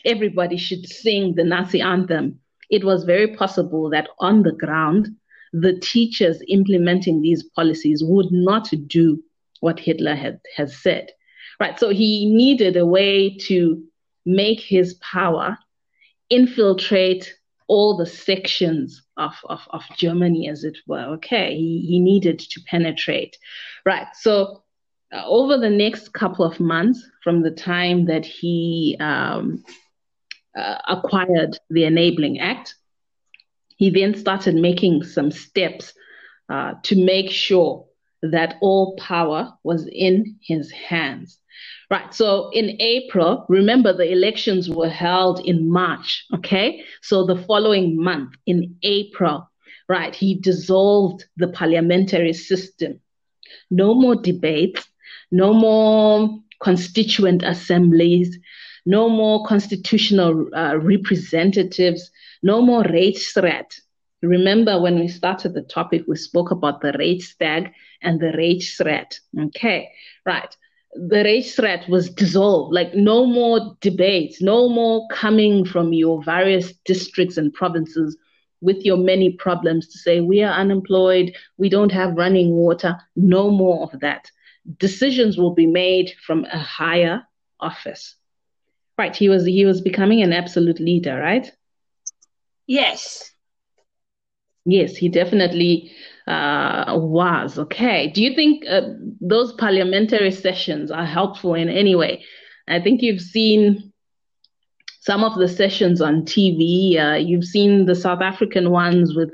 everybody 0.05 0.57
should 0.57 0.87
sing 0.87 1.35
the 1.35 1.45
Nazi 1.45 1.81
anthem, 1.81 2.40
it 2.71 2.83
was 2.85 3.03
very 3.03 3.35
possible 3.35 3.89
that 3.89 4.07
on 4.19 4.43
the 4.43 4.53
ground, 4.53 5.09
the 5.53 5.77
teachers 5.79 6.41
implementing 6.47 7.21
these 7.21 7.43
policies 7.43 8.01
would 8.03 8.31
not 8.31 8.69
do 8.87 9.21
what 9.59 9.79
Hitler 9.79 10.15
had, 10.15 10.39
has 10.55 10.75
said. 10.75 11.11
Right. 11.59 11.77
So 11.77 11.89
he 11.89 12.33
needed 12.33 12.77
a 12.77 12.85
way 12.85 13.37
to 13.41 13.83
make 14.25 14.61
his 14.61 14.95
power 14.95 15.57
infiltrate 16.29 17.35
all 17.67 17.97
the 17.97 18.05
sections 18.05 19.03
of, 19.17 19.33
of, 19.49 19.59
of 19.69 19.83
Germany, 19.97 20.49
as 20.49 20.63
it 20.63 20.77
were. 20.87 21.05
Okay. 21.15 21.55
He, 21.55 21.85
he 21.87 21.99
needed 21.99 22.39
to 22.39 22.61
penetrate. 22.67 23.37
Right. 23.85 24.07
So 24.19 24.63
uh, 25.13 25.23
over 25.25 25.57
the 25.57 25.69
next 25.69 26.13
couple 26.13 26.45
of 26.45 26.59
months, 26.59 27.05
from 27.23 27.43
the 27.43 27.51
time 27.51 28.05
that 28.05 28.25
he 28.25 28.95
um, 28.99 29.63
uh, 30.55 30.77
acquired 30.87 31.57
the 31.69 31.85
Enabling 31.85 32.39
Act, 32.39 32.75
he 33.77 33.89
then 33.89 34.15
started 34.15 34.55
making 34.55 35.03
some 35.03 35.31
steps 35.31 35.93
uh, 36.49 36.73
to 36.83 37.03
make 37.03 37.31
sure 37.31 37.85
that 38.21 38.55
all 38.61 38.95
power 38.97 39.53
was 39.63 39.87
in 39.87 40.35
his 40.41 40.71
hands. 40.71 41.39
Right. 41.89 42.13
So 42.13 42.49
in 42.51 42.79
April, 42.79 43.45
remember 43.49 43.91
the 43.91 44.11
elections 44.11 44.69
were 44.69 44.89
held 44.89 45.45
in 45.45 45.69
March. 45.69 46.25
Okay. 46.35 46.83
So 47.01 47.25
the 47.25 47.35
following 47.35 48.01
month, 48.01 48.31
in 48.45 48.77
April, 48.83 49.49
right, 49.89 50.15
he 50.15 50.35
dissolved 50.35 51.25
the 51.35 51.49
parliamentary 51.49 52.33
system. 52.33 53.01
No 53.69 53.93
more 53.93 54.15
debates, 54.15 54.87
no 55.31 55.53
more 55.53 56.39
constituent 56.61 57.43
assemblies, 57.43 58.37
no 58.85 59.09
more 59.09 59.45
constitutional 59.45 60.47
uh, 60.55 60.77
representatives, 60.77 62.11
no 62.43 62.61
more 62.61 62.83
Reichsrat. 62.83 63.79
Remember 64.21 64.79
when 64.79 64.99
we 64.99 65.07
started 65.07 65.53
the 65.53 65.63
topic, 65.63 66.03
we 66.07 66.15
spoke 66.15 66.51
about 66.51 66.81
the 66.81 66.93
Reichstag 66.93 67.73
and 68.01 68.19
the 68.19 68.31
Reichsrat. 68.37 69.19
Okay, 69.47 69.91
right. 70.25 70.55
The 70.93 71.23
Reichsrat 71.23 71.87
was 71.87 72.09
dissolved, 72.09 72.73
like 72.73 72.93
no 72.93 73.25
more 73.25 73.77
debates, 73.79 74.41
no 74.41 74.67
more 74.67 75.07
coming 75.09 75.65
from 75.65 75.93
your 75.93 76.21
various 76.23 76.73
districts 76.85 77.37
and 77.37 77.53
provinces 77.53 78.17
with 78.61 78.85
your 78.85 78.97
many 78.97 79.31
problems 79.31 79.87
to 79.87 79.97
say, 79.97 80.21
we 80.21 80.43
are 80.43 80.53
unemployed, 80.53 81.35
we 81.57 81.69
don't 81.69 81.91
have 81.91 82.15
running 82.17 82.51
water, 82.51 82.95
no 83.15 83.49
more 83.49 83.81
of 83.81 83.99
that. 84.01 84.29
Decisions 84.77 85.37
will 85.37 85.55
be 85.55 85.65
made 85.65 86.13
from 86.25 86.45
a 86.45 86.59
higher 86.59 87.23
office. 87.59 88.15
Right, 88.97 89.15
he 89.15 89.29
was 89.29 89.45
he 89.45 89.65
was 89.65 89.81
becoming 89.81 90.21
an 90.21 90.33
absolute 90.33 90.79
leader, 90.79 91.17
right? 91.17 91.51
Yes. 92.67 93.31
Yes, 94.65 94.95
he 94.95 95.09
definitely 95.09 95.91
uh, 96.27 96.97
was. 96.99 97.57
Okay. 97.57 98.07
Do 98.07 98.21
you 98.21 98.35
think 98.35 98.63
uh, 98.69 98.81
those 99.19 99.53
parliamentary 99.53 100.31
sessions 100.31 100.91
are 100.91 101.05
helpful 101.05 101.55
in 101.55 101.67
any 101.67 101.95
way? 101.95 102.23
I 102.67 102.79
think 102.79 103.01
you've 103.01 103.21
seen 103.21 103.91
some 105.01 105.23
of 105.23 105.35
the 105.35 105.47
sessions 105.47 105.99
on 105.99 106.23
TV. 106.25 106.97
Uh, 106.97 107.15
you've 107.15 107.43
seen 107.43 107.85
the 107.85 107.95
South 107.95 108.21
African 108.21 108.69
ones 108.69 109.15
with 109.15 109.31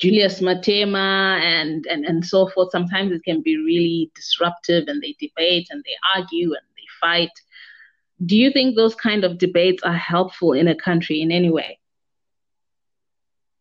Julius 0.00 0.40
Malema 0.40 1.38
and, 1.40 1.86
and, 1.86 2.04
and 2.06 2.24
so 2.24 2.48
forth. 2.48 2.70
Sometimes 2.72 3.12
it 3.12 3.22
can 3.24 3.42
be 3.42 3.56
really 3.58 4.10
disruptive 4.14 4.84
and 4.88 5.02
they 5.02 5.14
debate 5.20 5.68
and 5.70 5.84
they 5.84 5.96
argue 6.16 6.54
and 6.54 6.66
they 6.76 6.86
fight. 7.00 7.30
Do 8.24 8.36
you 8.36 8.50
think 8.52 8.76
those 8.76 8.94
kind 8.94 9.24
of 9.24 9.38
debates 9.38 9.82
are 9.82 9.92
helpful 9.92 10.52
in 10.52 10.68
a 10.68 10.74
country 10.76 11.20
in 11.20 11.32
any 11.32 11.50
way? 11.50 11.78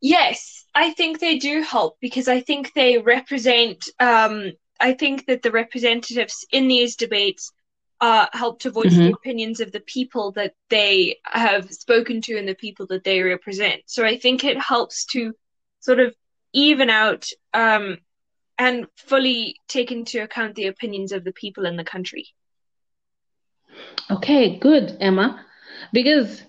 Yes, 0.02 0.66
I 0.74 0.92
think 0.92 1.20
they 1.20 1.38
do 1.38 1.62
help 1.62 1.98
because 2.00 2.28
I 2.28 2.42
think 2.42 2.74
they 2.74 2.98
represent. 2.98 3.88
Um, 4.00 4.52
I 4.80 4.94
think 4.94 5.28
that 5.28 5.42
the 5.44 5.52
representatives 5.52 6.46
in 6.52 6.68
these 6.68 6.96
debates 6.96 7.52
uh, 8.02 8.26
help 8.34 8.60
to 8.62 8.72
voice 8.72 8.94
mm-hmm. 8.94 9.06
the 9.06 9.14
opinions 9.14 9.60
of 9.60 9.72
the 9.72 9.80
people 9.82 10.32
that 10.32 10.56
they 10.70 11.20
have 11.26 11.72
spoken 11.72 12.20
to 12.22 12.36
and 12.36 12.48
the 12.48 12.56
people 12.56 12.88
that 12.88 13.04
they 13.04 13.22
represent. 13.22 13.84
So 13.86 14.04
I 14.04 14.18
think 14.18 14.44
it 14.44 14.60
helps 14.60 15.06
to 15.08 15.34
sort 15.82 16.00
of 16.00 16.16
even 16.52 16.90
out 16.90 17.28
um, 17.54 18.00
and 18.58 18.88
fully 18.96 19.58
take 19.68 19.92
into 19.92 20.24
account 20.24 20.56
the 20.56 20.68
opinions 20.68 21.12
of 21.12 21.24
the 21.24 21.32
people 21.32 21.68
in 21.68 21.78
the 21.78 21.84
country. 21.84 22.28
Okay, 24.10 24.58
good, 24.60 24.98
Emma. 25.00 25.46
Because 25.94 26.44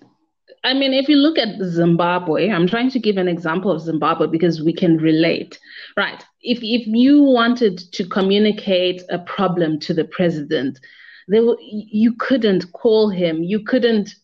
I 0.64 0.74
mean, 0.74 0.92
if 0.94 1.08
you 1.08 1.16
look 1.16 1.38
at 1.38 1.60
Zimbabwe, 1.60 2.50
I'm 2.50 2.68
trying 2.68 2.90
to 2.90 3.00
give 3.00 3.16
an 3.16 3.26
example 3.26 3.70
of 3.72 3.80
Zimbabwe 3.80 4.28
because 4.28 4.62
we 4.62 4.72
can 4.72 4.96
relate, 4.96 5.58
right? 5.96 6.24
If 6.40 6.58
if 6.62 6.86
you 6.86 7.22
wanted 7.22 7.78
to 7.92 8.06
communicate 8.06 9.02
a 9.10 9.18
problem 9.18 9.80
to 9.80 9.94
the 9.94 10.04
president, 10.04 10.78
there 11.26 11.42
you 11.60 12.14
couldn't 12.14 12.72
call 12.72 13.08
him, 13.08 13.42
you 13.42 13.64
couldn't 13.64 14.14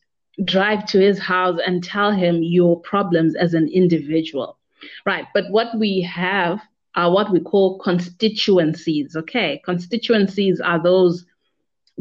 drive 0.44 0.86
to 0.86 1.00
his 1.00 1.18
house 1.18 1.58
and 1.66 1.82
tell 1.82 2.12
him 2.12 2.42
your 2.42 2.80
problems 2.82 3.34
as 3.34 3.54
an 3.54 3.68
individual, 3.68 4.58
right? 5.04 5.26
But 5.34 5.50
what 5.50 5.76
we 5.76 6.00
have 6.02 6.60
are 6.94 7.12
what 7.12 7.32
we 7.32 7.40
call 7.40 7.78
constituencies. 7.78 9.16
Okay, 9.16 9.60
constituencies 9.64 10.60
are 10.60 10.80
those 10.80 11.24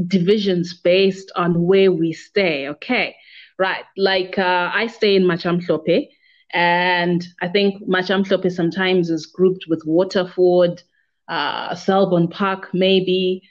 divisions 0.06 0.74
based 0.74 1.32
on 1.36 1.64
where 1.64 1.92
we 1.92 2.14
stay. 2.14 2.68
Okay 2.70 3.16
right? 3.58 3.86
Like 3.96 4.38
uh, 4.38 4.72
I 4.74 4.88
stay 4.88 5.16
in 5.16 5.24
Matsheumhlope, 5.24 6.10
and 6.54 7.28
I 7.42 7.48
think 7.48 7.84
Matsheumhlope 7.88 8.52
sometimes 8.52 9.10
is 9.10 9.26
grouped 9.26 9.66
with 9.68 9.84
Waterford, 9.86 10.82
uh, 11.28 11.76
Selborne 11.76 12.30
Park, 12.30 12.70
maybe, 12.74 13.42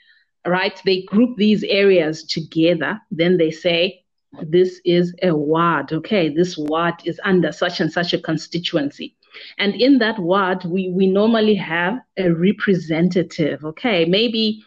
right? 0.45 0.79
They 0.85 1.03
group 1.03 1.37
these 1.37 1.63
areas 1.63 2.23
together. 2.23 2.99
Then 3.11 3.37
they 3.37 3.51
say, 3.51 4.03
this 4.41 4.81
is 4.83 5.15
a 5.21 5.35
ward, 5.35 5.93
okay? 5.93 6.29
This 6.29 6.57
ward 6.57 6.95
is 7.05 7.19
under 7.23 7.51
such 7.51 7.79
and 7.79 7.91
such 7.91 8.13
a 8.13 8.19
constituency. 8.19 9.15
And 9.59 9.75
in 9.75 9.99
that 9.99 10.17
ward, 10.19 10.65
we, 10.65 10.89
we 10.89 11.07
normally 11.07 11.55
have 11.55 11.99
a 12.17 12.29
representative, 12.29 13.63
okay? 13.63 14.05
Maybe 14.05 14.63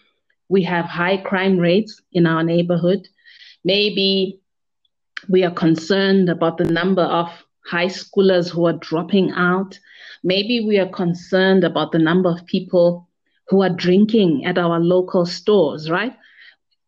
we 0.50 0.64
have 0.64 0.84
high 0.84 1.16
crime 1.16 1.56
rates 1.56 2.02
in 2.12 2.26
our 2.26 2.42
neighborhood. 2.42 3.08
Maybe 3.64 4.40
we 5.28 5.44
are 5.44 5.52
concerned 5.52 6.28
about 6.28 6.58
the 6.58 6.64
number 6.64 7.02
of 7.02 7.28
high 7.64 7.86
schoolers 7.86 8.50
who 8.50 8.66
are 8.66 8.74
dropping 8.74 9.30
out. 9.30 9.78
Maybe 10.24 10.66
we 10.66 10.78
are 10.78 10.88
concerned 10.88 11.62
about 11.62 11.92
the 11.92 12.00
number 12.00 12.28
of 12.28 12.44
people 12.46 13.08
who 13.48 13.62
are 13.62 13.70
drinking 13.70 14.44
at 14.44 14.58
our 14.58 14.80
local 14.80 15.24
stores, 15.24 15.88
right? 15.88 16.16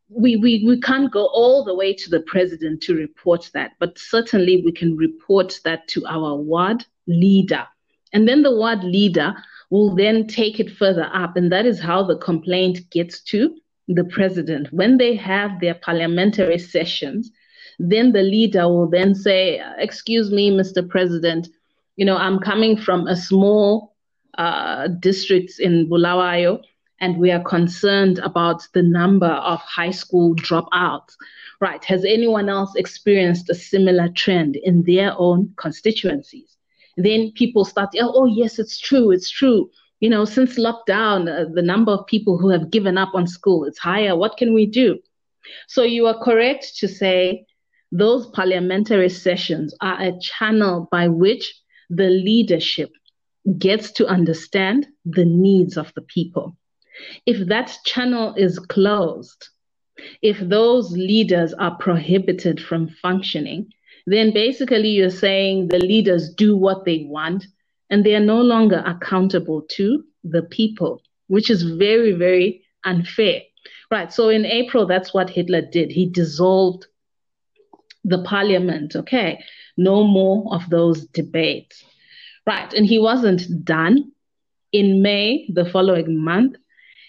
We, 0.09 0.37
we, 0.37 0.65
we 0.67 0.81
can't 0.81 1.13
go 1.13 1.27
all 1.27 1.65
the 1.65 1.75
way 1.75 1.95
to 1.95 2.11
the 2.11 2.21
president 2.21 2.83
to 2.83 2.97
report 2.97 3.49
that, 3.55 3.73
but 3.79 3.97
certainly 3.97 4.63
we 4.65 4.73
can 4.73 4.97
report 4.97 5.61
that 5.65 5.87
to 5.89 6.05
our 6.07 6.35
ward 6.35 6.85
leader. 7.07 7.67
And 8.13 8.29
then 8.29 8.43
the 8.43 8.55
ward 8.55 8.83
leader 8.83 9.35
will 9.73 9.95
then 9.95 10.27
take 10.27 10.61
it 10.61 10.71
further 10.71 11.09
up. 11.15 11.35
And 11.35 11.51
that 11.51 11.65
is 11.65 11.81
how 11.81 12.03
the 12.03 12.19
complaint 12.19 12.91
gets 12.91 13.23
to 13.23 13.57
the 13.89 14.05
president. 14.05 14.71
When 14.71 14.99
they 14.99 15.17
have 15.17 15.61
their 15.61 15.77
parliamentary 15.77 16.59
sessions, 16.59 17.31
then 17.79 18.13
the 18.13 18.21
leader 18.21 18.69
will 18.69 18.91
then 18.91 19.15
say, 19.15 19.63
Excuse 19.79 20.31
me, 20.31 20.51
Mr. 20.51 20.87
President, 20.87 21.49
you 21.97 22.05
know, 22.05 22.19
I'm 22.19 22.39
coming 22.39 22.77
from 22.77 23.07
a 23.07 23.17
small 23.17 23.97
uh, 24.37 24.89
district 24.89 25.59
in 25.59 25.89
Bulawayo, 25.89 26.61
and 27.01 27.17
we 27.17 27.31
are 27.31 27.43
concerned 27.43 28.19
about 28.19 28.69
the 28.75 28.83
number 28.83 29.35
of 29.53 29.61
high 29.61 29.91
school 29.91 30.37
dropouts. 30.37 31.17
Right. 31.63 31.83
Has 31.85 32.05
anyone 32.05 32.51
else 32.51 32.75
experienced 32.77 33.49
a 33.49 33.55
similar 33.55 34.11
trend 34.11 34.57
in 34.57 34.83
their 34.83 35.15
own 35.17 35.55
constituencies? 35.57 36.59
Then 36.97 37.33
people 37.33 37.65
start, 37.65 37.91
oh, 38.01 38.13
oh 38.15 38.27
yes, 38.27 38.59
it's 38.59 38.79
true, 38.79 39.11
it's 39.11 39.31
true. 39.31 39.71
You 40.01 40.11
know, 40.11 40.25
since 40.25 40.59
lockdown, 40.59 41.29
uh, 41.29 41.49
the 41.53 41.63
number 41.63 41.93
of 41.93 42.07
people 42.07 42.39
who 42.39 42.49
have 42.51 42.71
given 42.71 42.99
up 42.99 43.15
on 43.15 43.27
school 43.27 43.65
is 43.65 43.79
higher. 43.79 44.17
What 44.17 44.37
can 44.37 44.53
we 44.53 44.67
do? 44.67 44.99
So 45.69 45.83
you 45.83 46.07
are 46.07 46.19
correct 46.23 46.77
to 46.79 46.89
say 46.89 47.47
those 47.93 48.27
parliamentary 48.29 49.09
sessions 49.11 49.75
are 49.81 50.01
a 50.01 50.19
channel 50.21 50.89
by 50.91 51.09
which 51.09 51.55
the 51.91 52.09
leadership 52.09 52.91
gets 53.59 53.93
to 53.93 54.07
understand 54.07 54.87
the 55.05 55.25
needs 55.25 55.77
of 55.77 55.93
the 55.95 56.03
people. 56.03 56.57
If 57.27 57.49
that 57.49 57.77
channel 57.85 58.35
is 58.35 58.59
closed, 58.59 59.49
if 60.23 60.39
those 60.41 60.93
leaders 60.93 61.53
are 61.55 61.77
prohibited 61.77 62.61
from 62.61 62.89
functioning, 62.89 63.73
then 64.07 64.33
basically 64.33 64.89
you're 64.89 65.11
saying 65.11 65.69
the 65.69 65.79
leaders 65.79 66.33
do 66.35 66.57
what 66.57 66.85
they 66.85 67.05
want 67.09 67.47
and 67.91 68.05
they 68.05 68.15
are 68.15 68.21
no 68.21 68.41
longer 68.41 68.83
accountable 68.87 69.63
to 69.71 70.05
the 70.25 70.43
people, 70.43 71.03
which 71.29 71.51
is 71.51 71.63
very, 71.63 72.13
very 72.13 72.65
unfair. 72.85 73.43
Right. 73.91 74.13
So 74.13 74.31
in 74.31 74.47
April, 74.47 74.87
that's 74.87 75.13
what 75.13 75.29
Hitler 75.29 75.61
did. 75.61 75.93
He 75.93 76.09
dissolved 76.09 76.87
the 78.05 78.23
parliament. 78.23 78.97
Okay. 78.97 79.45
No 79.77 80.05
more 80.05 80.55
of 80.55 80.69
those 80.71 81.07
debates. 81.09 81.85
Right. 82.47 82.73
And 82.73 82.87
he 82.87 82.99
wasn't 82.99 83.65
done. 83.65 84.11
In 84.73 85.03
May, 85.03 85.47
the 85.53 85.67
following 85.67 86.19
month, 86.19 86.57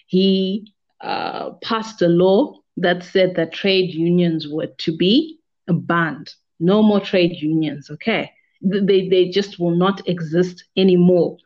he 0.08 0.74
uh, 1.00 1.52
passed 1.64 2.02
a 2.02 2.10
law 2.10 2.60
that 2.76 3.04
said 3.04 3.36
that 3.36 3.54
trade 3.54 3.94
unions 3.94 4.48
were 4.50 4.68
to 4.80 4.98
be 4.98 5.40
banned. 5.68 6.34
No 6.63 6.82
more 6.82 7.01
trade 7.01 7.36
unions, 7.41 7.89
okay? 7.89 8.32
They, 8.62 9.10
they 9.10 9.27
just 9.27 9.60
will 9.60 9.75
not 9.75 10.08
exist 10.08 10.63
anymore. 10.77 11.38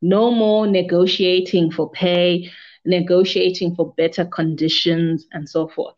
No 0.00 0.30
more 0.30 0.66
negotiating 0.66 1.70
for 1.72 1.90
pay, 1.90 2.50
negotiating 2.86 3.74
for 3.74 3.92
better 3.98 4.24
conditions, 4.24 5.26
and 5.32 5.46
so 5.46 5.68
forth. 5.68 5.94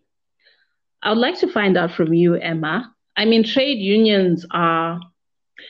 I 1.05 1.11
would 1.11 1.19
like 1.19 1.39
to 1.39 1.53
find 1.53 1.77
out 1.77 1.93
from 1.93 2.13
you, 2.13 2.35
Emma. 2.35 2.93
I 3.17 3.27
mean, 3.27 3.45
trade 3.45 3.79
unions 3.79 4.45
are 4.51 4.99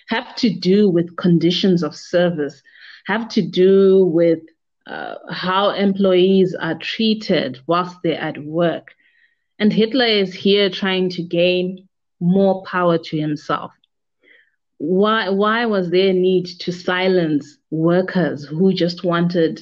have 0.08 0.34
to 0.36 0.48
do 0.48 0.88
with 0.88 1.16
conditions 1.16 1.82
of 1.82 1.94
service, 1.94 2.62
have 3.04 3.28
to 3.28 3.42
do 3.42 4.06
with 4.06 4.40
uh, 4.86 5.16
how 5.30 5.70
employees 5.70 6.54
are 6.58 6.78
treated 6.78 7.58
whilst 7.66 7.96
they're 8.02 8.18
at 8.18 8.42
work. 8.42 8.94
And 9.58 9.70
Hitler 9.70 10.06
is 10.06 10.32
here 10.32 10.70
trying 10.70 11.10
to 11.10 11.22
gain 11.22 11.86
more 12.20 12.62
power 12.64 12.98
to 12.98 13.18
himself. 13.18 13.72
Why, 14.78 15.28
why 15.28 15.66
was 15.66 15.90
there 15.90 16.10
a 16.10 16.12
need 16.12 16.46
to 16.60 16.72
silence 16.72 17.58
workers 17.70 18.44
who 18.44 18.72
just 18.72 19.04
wanted 19.04 19.60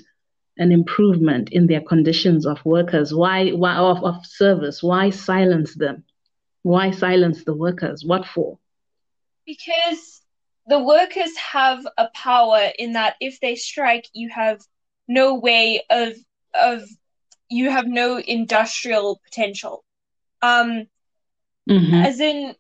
an 0.59 0.73
improvement 0.73 1.51
in 1.51 1.67
their 1.67 1.81
conditions 1.81 2.47
of 2.47 2.65
workers? 2.65 3.15
Why, 3.15 3.51
why 3.51 3.77
of, 3.77 4.03
of 4.05 4.25
service? 4.25 4.83
Why 4.83 5.11
silence 5.11 5.75
them? 5.75 6.05
Why 6.63 6.91
silence 6.91 7.45
the 7.45 7.55
workers? 7.55 8.05
What 8.05 8.27
for? 8.27 8.59
Because 9.47 10.23
the 10.67 10.83
workers 10.83 11.37
have 11.37 11.87
a 11.99 12.09
power 12.15 12.71
in 12.79 12.93
that 12.93 13.17
if 13.21 13.41
they 13.41 13.57
strike, 13.57 14.07
you 14.13 14.29
have 14.31 14.61
no 15.09 15.35
way 15.35 15.83
of 15.91 16.15
of 16.55 16.83
you 17.49 17.71
have 17.71 17.87
no 17.87 18.19
industrial 18.19 19.21
potential. 19.25 19.85
Um, 20.41 20.87
mm-hmm. 21.69 21.95
As 21.95 22.21
in, 22.21 22.55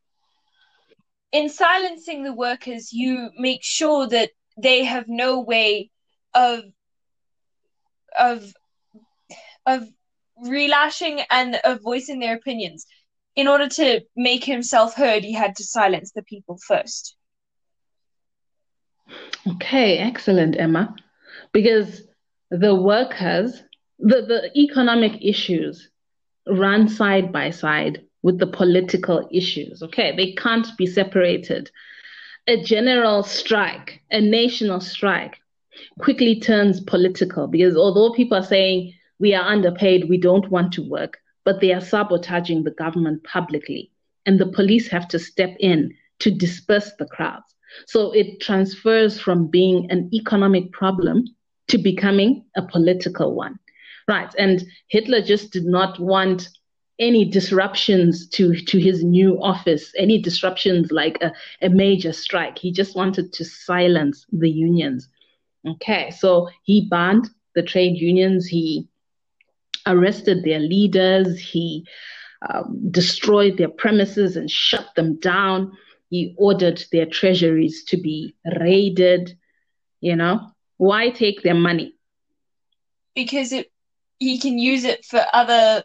in 1.32 1.48
silencing 1.48 2.22
the 2.22 2.32
workers, 2.32 2.92
you 2.92 3.30
make 3.38 3.62
sure 3.62 4.06
that 4.08 4.30
they 4.56 4.84
have 4.84 5.06
no 5.08 5.40
way 5.40 5.90
of 6.34 6.64
of 8.18 8.52
of 9.66 9.88
relashing 10.44 11.22
and 11.30 11.58
of 11.64 11.80
voicing 11.82 12.20
their 12.20 12.36
opinions. 12.36 12.86
In 13.34 13.48
order 13.48 13.68
to 13.68 14.02
make 14.14 14.44
himself 14.44 14.94
heard, 14.94 15.24
he 15.24 15.32
had 15.32 15.56
to 15.56 15.64
silence 15.64 16.12
the 16.12 16.22
people 16.22 16.58
first. 16.66 17.16
Okay, 19.46 19.98
excellent, 19.98 20.58
Emma. 20.58 20.94
Because 21.52 22.02
the 22.50 22.74
workers, 22.74 23.62
the, 23.98 24.22
the 24.22 24.50
economic 24.54 25.24
issues 25.24 25.90
run 26.46 26.88
side 26.88 27.32
by 27.32 27.50
side 27.50 28.04
with 28.22 28.38
the 28.38 28.46
political 28.46 29.28
issues. 29.32 29.82
Okay, 29.82 30.14
they 30.16 30.32
can't 30.32 30.66
be 30.76 30.86
separated. 30.86 31.70
A 32.46 32.62
general 32.62 33.22
strike, 33.22 34.00
a 34.10 34.20
national 34.20 34.80
strike, 34.80 35.38
quickly 35.98 36.40
turns 36.40 36.80
political 36.80 37.46
because 37.46 37.76
although 37.76 38.12
people 38.12 38.36
are 38.36 38.44
saying 38.44 38.94
we 39.18 39.34
are 39.34 39.46
underpaid, 39.46 40.08
we 40.08 40.18
don't 40.18 40.50
want 40.50 40.72
to 40.72 40.88
work, 40.88 41.18
but 41.44 41.60
they 41.60 41.72
are 41.72 41.80
sabotaging 41.80 42.64
the 42.64 42.70
government 42.72 43.22
publicly. 43.24 43.90
And 44.26 44.38
the 44.38 44.46
police 44.46 44.88
have 44.88 45.08
to 45.08 45.18
step 45.18 45.56
in 45.58 45.94
to 46.20 46.30
disperse 46.30 46.92
the 46.98 47.06
crowds. 47.06 47.54
So 47.86 48.12
it 48.12 48.40
transfers 48.40 49.20
from 49.20 49.48
being 49.48 49.90
an 49.90 50.10
economic 50.12 50.72
problem 50.72 51.24
to 51.68 51.78
becoming 51.78 52.44
a 52.56 52.62
political 52.62 53.34
one. 53.34 53.58
Right. 54.08 54.32
And 54.38 54.64
Hitler 54.88 55.22
just 55.22 55.52
did 55.52 55.64
not 55.64 55.98
want 55.98 56.48
any 56.98 57.24
disruptions 57.24 58.28
to, 58.28 58.54
to 58.54 58.78
his 58.78 59.02
new 59.02 59.40
office, 59.42 59.92
any 59.96 60.20
disruptions 60.20 60.90
like 60.92 61.18
a, 61.22 61.32
a 61.62 61.68
major 61.68 62.12
strike. 62.12 62.58
He 62.58 62.72
just 62.72 62.94
wanted 62.94 63.32
to 63.32 63.44
silence 63.44 64.26
the 64.32 64.50
unions. 64.50 65.08
Okay, 65.66 66.10
so 66.10 66.48
he 66.62 66.88
banned 66.88 67.28
the 67.54 67.62
trade 67.62 67.96
unions, 67.96 68.46
he 68.46 68.88
arrested 69.86 70.44
their 70.44 70.58
leaders, 70.58 71.38
he 71.38 71.86
um, 72.48 72.80
destroyed 72.90 73.56
their 73.56 73.68
premises 73.68 74.36
and 74.36 74.50
shut 74.50 74.86
them 74.96 75.18
down. 75.20 75.72
He 76.10 76.34
ordered 76.36 76.82
their 76.92 77.06
treasuries 77.06 77.84
to 77.88 77.96
be 77.96 78.34
raided. 78.60 79.36
You 80.00 80.16
know, 80.16 80.40
why 80.78 81.10
take 81.10 81.42
their 81.42 81.54
money? 81.54 81.94
Because 83.14 83.52
it 83.52 83.70
he 84.18 84.38
can 84.38 84.58
use 84.58 84.84
it 84.84 85.04
for 85.04 85.24
other 85.32 85.84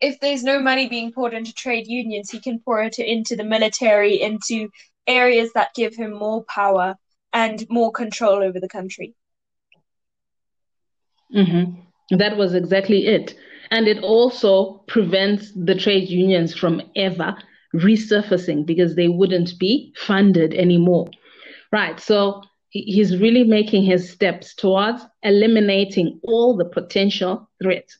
if 0.00 0.20
there's 0.20 0.42
no 0.42 0.60
money 0.60 0.88
being 0.88 1.12
poured 1.12 1.34
into 1.34 1.52
trade 1.52 1.86
unions, 1.86 2.30
he 2.30 2.40
can 2.40 2.60
pour 2.60 2.82
it 2.82 2.98
into 2.98 3.36
the 3.36 3.44
military, 3.44 4.20
into 4.20 4.68
areas 5.06 5.50
that 5.54 5.74
give 5.74 5.94
him 5.94 6.12
more 6.12 6.44
power 6.44 6.96
and 7.32 7.64
more 7.70 7.92
control 7.92 8.42
over 8.42 8.60
the 8.60 8.68
country. 8.68 9.14
Mm-hmm. 11.34 12.16
That 12.16 12.36
was 12.36 12.54
exactly 12.54 13.06
it. 13.06 13.34
And 13.70 13.88
it 13.88 14.02
also 14.02 14.84
prevents 14.86 15.52
the 15.56 15.74
trade 15.74 16.08
unions 16.08 16.54
from 16.54 16.82
ever 16.94 17.36
resurfacing 17.74 18.64
because 18.64 18.94
they 18.94 19.08
wouldn't 19.08 19.58
be 19.58 19.92
funded 19.96 20.54
anymore. 20.54 21.08
Right. 21.72 21.98
So 21.98 22.42
he's 22.70 23.18
really 23.18 23.44
making 23.44 23.84
his 23.84 24.10
steps 24.10 24.54
towards 24.54 25.04
eliminating 25.22 26.20
all 26.22 26.56
the 26.56 26.64
potential 26.64 27.50
threats. 27.62 27.98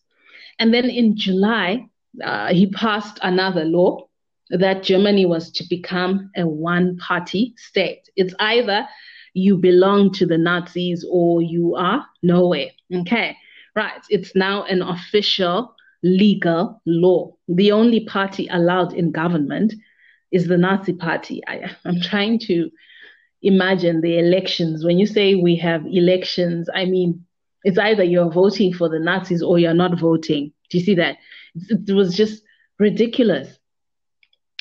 And 0.58 0.72
then 0.72 0.88
in 0.88 1.16
July, 1.16 1.86
uh, 2.22 2.52
he 2.52 2.70
passed 2.70 3.18
another 3.22 3.64
law 3.64 4.06
that 4.50 4.82
Germany 4.82 5.26
was 5.26 5.50
to 5.52 5.64
become 5.68 6.30
a 6.36 6.46
one 6.46 6.96
party 6.98 7.54
state. 7.56 8.08
It's 8.16 8.34
either 8.38 8.86
you 9.34 9.58
belong 9.58 10.12
to 10.14 10.26
the 10.26 10.38
Nazis 10.38 11.04
or 11.10 11.42
you 11.42 11.74
are 11.74 12.06
nowhere. 12.22 12.70
Okay, 12.94 13.36
right. 13.74 14.00
It's 14.08 14.34
now 14.34 14.64
an 14.64 14.82
official 14.82 15.74
legal 16.02 16.80
law. 16.86 17.34
The 17.48 17.72
only 17.72 18.06
party 18.06 18.48
allowed 18.50 18.94
in 18.94 19.10
government 19.10 19.74
is 20.32 20.46
the 20.46 20.56
Nazi 20.56 20.94
party. 20.94 21.42
I, 21.46 21.70
I'm 21.84 22.00
trying 22.00 22.38
to 22.40 22.70
imagine 23.42 24.00
the 24.00 24.18
elections. 24.18 24.84
When 24.84 24.98
you 24.98 25.06
say 25.06 25.34
we 25.34 25.56
have 25.56 25.84
elections, 25.86 26.68
I 26.74 26.86
mean, 26.86 27.25
it's 27.66 27.78
either 27.78 28.04
you're 28.04 28.30
voting 28.30 28.72
for 28.72 28.88
the 28.88 29.00
Nazis 29.00 29.42
or 29.42 29.58
you're 29.58 29.74
not 29.74 29.98
voting. 29.98 30.52
Do 30.70 30.78
you 30.78 30.84
see 30.84 30.94
that? 30.94 31.16
It 31.68 31.92
was 31.92 32.16
just 32.16 32.44
ridiculous. 32.78 33.58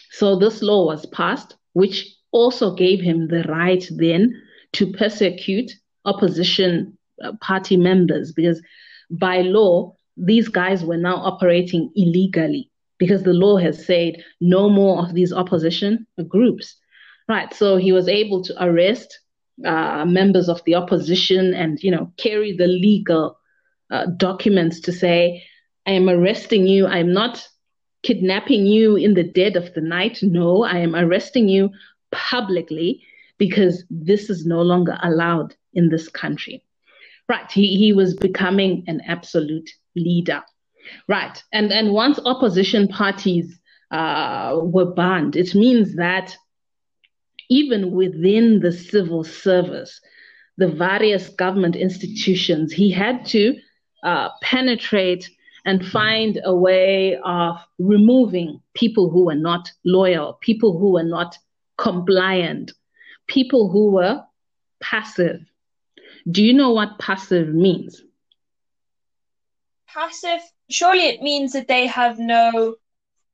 So 0.09 0.39
this 0.39 0.63
law 0.63 0.87
was 0.87 1.05
passed, 1.05 1.55
which 1.73 2.11
also 2.31 2.73
gave 2.73 2.99
him 2.99 3.27
the 3.27 3.43
right 3.43 3.87
then 3.91 4.41
to 4.73 4.91
persecute 4.93 5.71
opposition 6.05 6.97
uh, 7.23 7.33
party 7.41 7.77
members 7.77 8.31
because 8.31 8.59
by 9.11 9.41
law, 9.41 9.95
these 10.17 10.47
guys 10.47 10.83
were 10.83 10.97
now 10.97 11.17
operating 11.17 11.91
illegally 11.95 12.71
because 12.97 13.21
the 13.21 13.33
law 13.33 13.57
has 13.57 13.85
said 13.85 14.15
no 14.41 14.67
more 14.67 15.03
of 15.03 15.13
these 15.13 15.31
opposition 15.31 16.07
groups. 16.27 16.75
Right. 17.29 17.53
So 17.53 17.77
he 17.77 17.91
was 17.91 18.07
able 18.07 18.43
to 18.45 18.63
arrest 18.63 19.19
uh, 19.63 20.05
members 20.05 20.49
of 20.49 20.63
the 20.65 20.75
opposition 20.75 21.53
and, 21.53 21.81
you 21.81 21.91
know, 21.91 22.11
carry 22.17 22.55
the 22.55 22.67
legal 22.67 23.39
uh, 23.91 24.07
documents 24.17 24.81
to 24.81 24.91
say, 24.91 25.43
I 25.85 25.91
am 25.91 26.09
arresting 26.09 26.65
you. 26.65 26.87
I'm 26.87 27.13
not 27.13 27.47
kidnapping 28.03 28.65
you 28.65 28.95
in 28.95 29.13
the 29.13 29.23
dead 29.23 29.55
of 29.55 29.73
the 29.73 29.81
night. 29.81 30.19
No, 30.21 30.63
I 30.63 30.79
am 30.79 30.95
arresting 30.95 31.47
you 31.47 31.69
publicly 32.11 33.01
because 33.37 33.83
this 33.89 34.29
is 34.29 34.45
no 34.45 34.61
longer 34.61 34.97
allowed 35.03 35.55
in 35.73 35.89
this 35.89 36.09
country. 36.09 36.63
Right. 37.27 37.51
He, 37.51 37.77
he 37.77 37.93
was 37.93 38.15
becoming 38.15 38.83
an 38.87 39.01
absolute 39.07 39.69
leader. 39.95 40.43
Right. 41.07 41.43
And, 41.51 41.71
and 41.71 41.93
once 41.93 42.19
opposition 42.25 42.87
parties 42.87 43.59
uh, 43.91 44.59
were 44.61 44.91
banned, 44.93 45.35
it 45.35 45.55
means 45.55 45.95
that 45.95 46.35
even 47.49 47.91
within 47.91 48.59
the 48.59 48.71
civil 48.71 49.23
service, 49.23 50.01
the 50.57 50.67
various 50.67 51.29
government 51.29 51.75
institutions, 51.75 52.71
he 52.71 52.91
had 52.91 53.25
to 53.25 53.55
uh, 54.03 54.29
penetrate 54.41 55.29
and 55.65 55.85
find 55.85 56.39
a 56.43 56.55
way 56.55 57.17
of 57.25 57.57
removing 57.79 58.61
people 58.75 59.09
who 59.09 59.25
were 59.25 59.35
not 59.35 59.71
loyal, 59.83 60.37
people 60.41 60.77
who 60.77 60.91
were 60.93 61.03
not 61.03 61.37
compliant, 61.77 62.71
people 63.27 63.69
who 63.69 63.91
were 63.91 64.23
passive. 64.81 65.41
Do 66.29 66.43
you 66.43 66.53
know 66.53 66.71
what 66.71 66.99
passive 66.99 67.49
means? 67.49 68.01
Passive, 69.87 70.41
surely 70.69 71.07
it 71.07 71.21
means 71.21 71.53
that 71.53 71.67
they 71.67 71.87
have 71.87 72.19
no, 72.19 72.75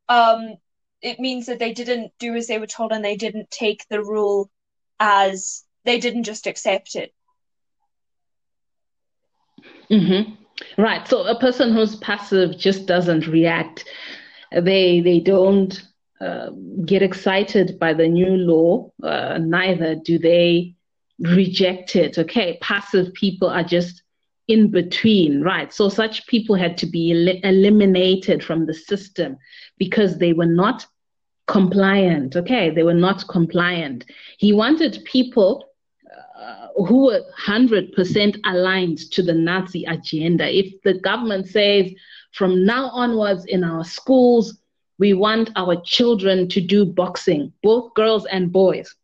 um, 0.08 0.56
it 1.02 1.20
means 1.20 1.48
that 1.48 1.60
they 1.60 1.74
didn't 1.74 2.12
do 2.20 2.36
as 2.36 2.48
they 2.48 2.60
were 2.60 2.68
told 2.68 2.92
and 2.92 3.04
they 3.04 3.16
didn't 3.16 3.50
take 3.50 3.86
the 3.90 4.02
rule 4.02 4.50
as 5.00 5.64
they 5.84 6.00
didn't 6.00 6.24
just 6.24 6.48
accept 6.48 6.96
it. 6.96 7.14
Mm-hmm. 9.90 10.34
Right. 10.82 11.08
So 11.08 11.24
a 11.26 11.40
person 11.40 11.74
who's 11.74 11.96
passive 11.98 12.58
just 12.58 12.86
doesn't 12.86 13.28
react. 13.28 13.86
They 14.52 15.02
they 15.02 15.20
don't 15.20 15.82
uh, 16.20 16.52
get 16.86 17.02
excited 17.02 17.80
by 17.80 17.94
the 17.94 18.08
new 18.08 18.38
law. 18.38 18.92
Uh, 19.02 19.40
neither 19.40 19.96
do 19.96 20.20
they 20.20 20.76
reject 21.20 21.96
it. 21.96 22.18
Okay. 22.18 22.58
Passive 22.62 23.14
people 23.14 23.50
are 23.50 23.64
just 23.64 24.01
in 24.52 24.70
between, 24.70 25.42
right? 25.42 25.74
So 25.74 25.90
such 25.90 26.28
people 26.28 26.56
had 26.56 26.78
to 26.80 26.86
be 26.86 27.12
el- 27.12 27.52
eliminated 27.52 28.44
from 28.44 28.66
the 28.66 28.74
system 28.74 29.38
because 29.78 30.18
they 30.18 30.34
were 30.34 30.54
not 30.64 30.86
compliant. 31.48 32.36
Okay. 32.36 32.70
They 32.70 32.84
were 32.84 32.94
not 32.94 33.28
compliant. 33.28 34.06
He 34.38 34.54
wanted 34.54 35.04
people 35.06 35.66
uh, 36.40 36.68
who 36.86 37.06
were 37.06 37.22
100% 37.40 38.40
aligned 38.46 39.00
to 39.12 39.22
the 39.22 39.34
Nazi 39.34 39.84
agenda. 39.86 40.46
If 40.50 40.82
the 40.84 40.96
government 40.96 41.48
says 41.48 41.92
from 42.32 42.66
now 42.66 42.90
onwards 42.90 43.46
in 43.46 43.64
our 43.64 43.84
schools, 43.84 44.58
we 44.98 45.14
want 45.14 45.50
our 45.56 45.82
children 45.82 46.48
to 46.50 46.62
do 46.62 46.86
boxing, 46.86 47.52
both 47.64 47.94
girls 47.96 48.26
and 48.26 48.52
boys. 48.52 48.96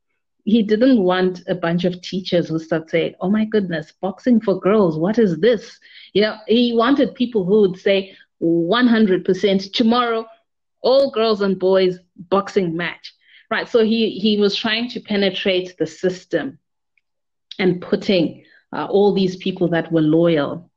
He 0.47 0.63
didn't 0.63 1.03
want 1.03 1.43
a 1.49 1.55
bunch 1.55 1.83
of 1.83 2.01
teachers 2.01 2.47
who 2.47 2.57
start 2.57 2.89
saying, 2.89 3.15
oh 3.19 3.29
my 3.29 3.43
goodness, 3.43 3.91
boxing 3.91 4.39
for 4.39 4.57
girls, 4.57 4.97
what 4.97 5.19
is 5.19 5.37
this? 5.39 5.77
You 6.13 6.21
know, 6.21 6.37
he 6.47 6.71
wanted 6.73 7.15
people 7.15 7.43
who 7.43 7.59
would 7.59 7.77
say 7.77 8.15
100% 8.41 9.73
tomorrow, 9.73 10.25
all 10.79 11.11
girls 11.11 11.41
and 11.41 11.59
boys 11.59 11.99
boxing 12.15 12.77
match. 12.77 13.13
Right. 13.51 13.67
So 13.67 13.83
he, 13.83 14.11
he 14.11 14.37
was 14.37 14.55
trying 14.55 14.89
to 14.91 15.01
penetrate 15.01 15.75
the 15.77 15.85
system 15.85 16.59
and 17.59 17.81
putting 17.81 18.45
uh, 18.71 18.85
all 18.85 19.13
these 19.13 19.35
people 19.35 19.67
that 19.71 19.91
were 19.91 20.01
loyal. 20.01 20.71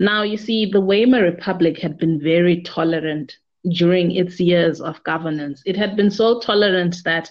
Now, 0.00 0.22
you 0.22 0.38
see, 0.38 0.64
the 0.64 0.80
Weimar 0.80 1.22
Republic 1.22 1.78
had 1.78 1.98
been 1.98 2.18
very 2.18 2.62
tolerant 2.62 3.36
during 3.68 4.12
its 4.12 4.40
years 4.40 4.80
of 4.80 5.04
governance. 5.04 5.62
It 5.66 5.76
had 5.76 5.96
been 5.96 6.10
so 6.10 6.40
tolerant 6.40 6.96
that 7.04 7.30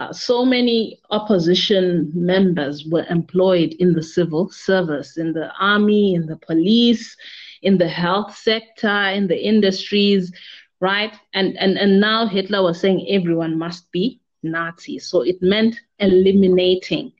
uh, 0.00 0.10
so 0.14 0.46
many 0.46 0.98
opposition 1.10 2.10
members 2.14 2.86
were 2.86 3.04
employed 3.10 3.74
in 3.80 3.92
the 3.92 4.02
civil 4.02 4.48
service, 4.48 5.18
in 5.18 5.34
the 5.34 5.52
army, 5.60 6.14
in 6.14 6.24
the 6.24 6.36
police, 6.36 7.14
in 7.60 7.76
the 7.76 7.86
health 7.86 8.34
sector, 8.34 8.88
in 8.88 9.26
the 9.26 9.38
industries, 9.38 10.32
right? 10.80 11.14
And, 11.34 11.54
and, 11.58 11.76
and 11.76 12.00
now 12.00 12.26
Hitler 12.26 12.62
was 12.62 12.80
saying 12.80 13.08
everyone 13.10 13.58
must 13.58 13.92
be 13.92 14.22
Nazi. 14.42 14.98
So 14.98 15.20
it 15.20 15.42
meant 15.42 15.78
eliminating 15.98 17.12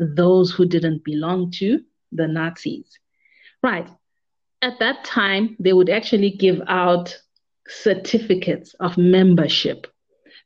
those 0.00 0.50
who 0.50 0.66
didn't 0.66 1.04
belong 1.04 1.52
to 1.52 1.80
the 2.10 2.26
Nazis. 2.26 2.98
Right. 3.62 3.88
At 4.62 4.80
that 4.80 5.04
time, 5.04 5.54
they 5.60 5.72
would 5.72 5.90
actually 5.90 6.30
give 6.30 6.60
out 6.66 7.16
certificates 7.68 8.74
of 8.80 8.98
membership 8.98 9.86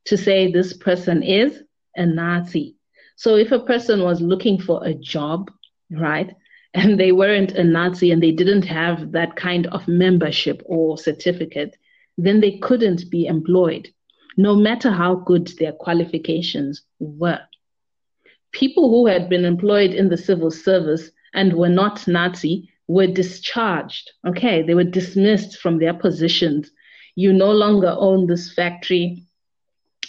to 0.04 0.18
say 0.18 0.52
this 0.52 0.74
person 0.74 1.22
is 1.22 1.62
a 1.96 2.06
Nazi. 2.06 2.76
So 3.16 3.36
if 3.36 3.52
a 3.52 3.60
person 3.60 4.02
was 4.02 4.20
looking 4.20 4.60
for 4.60 4.84
a 4.84 4.94
job, 4.94 5.50
right, 5.90 6.34
and 6.74 6.98
they 6.98 7.12
weren't 7.12 7.52
a 7.52 7.64
Nazi 7.64 8.10
and 8.10 8.22
they 8.22 8.32
didn't 8.32 8.64
have 8.66 9.12
that 9.12 9.36
kind 9.36 9.66
of 9.68 9.88
membership 9.88 10.62
or 10.66 10.96
certificate, 10.96 11.76
then 12.16 12.40
they 12.40 12.58
couldn't 12.58 13.10
be 13.10 13.26
employed, 13.26 13.88
no 14.36 14.54
matter 14.54 14.90
how 14.90 15.16
good 15.16 15.48
their 15.58 15.72
qualifications 15.72 16.82
were 16.98 17.40
people 18.52 18.90
who 18.90 19.06
had 19.06 19.28
been 19.28 19.44
employed 19.44 19.92
in 19.92 20.08
the 20.08 20.16
civil 20.16 20.50
service 20.50 21.10
and 21.34 21.52
were 21.52 21.68
not 21.68 22.06
Nazi 22.08 22.68
were 22.88 23.06
discharged. 23.06 24.10
Okay, 24.26 24.62
they 24.62 24.74
were 24.74 24.84
dismissed 24.84 25.58
from 25.58 25.78
their 25.78 25.94
positions. 25.94 26.70
You 27.14 27.32
no 27.32 27.52
longer 27.52 27.94
own 27.96 28.26
this 28.26 28.52
factory. 28.52 29.24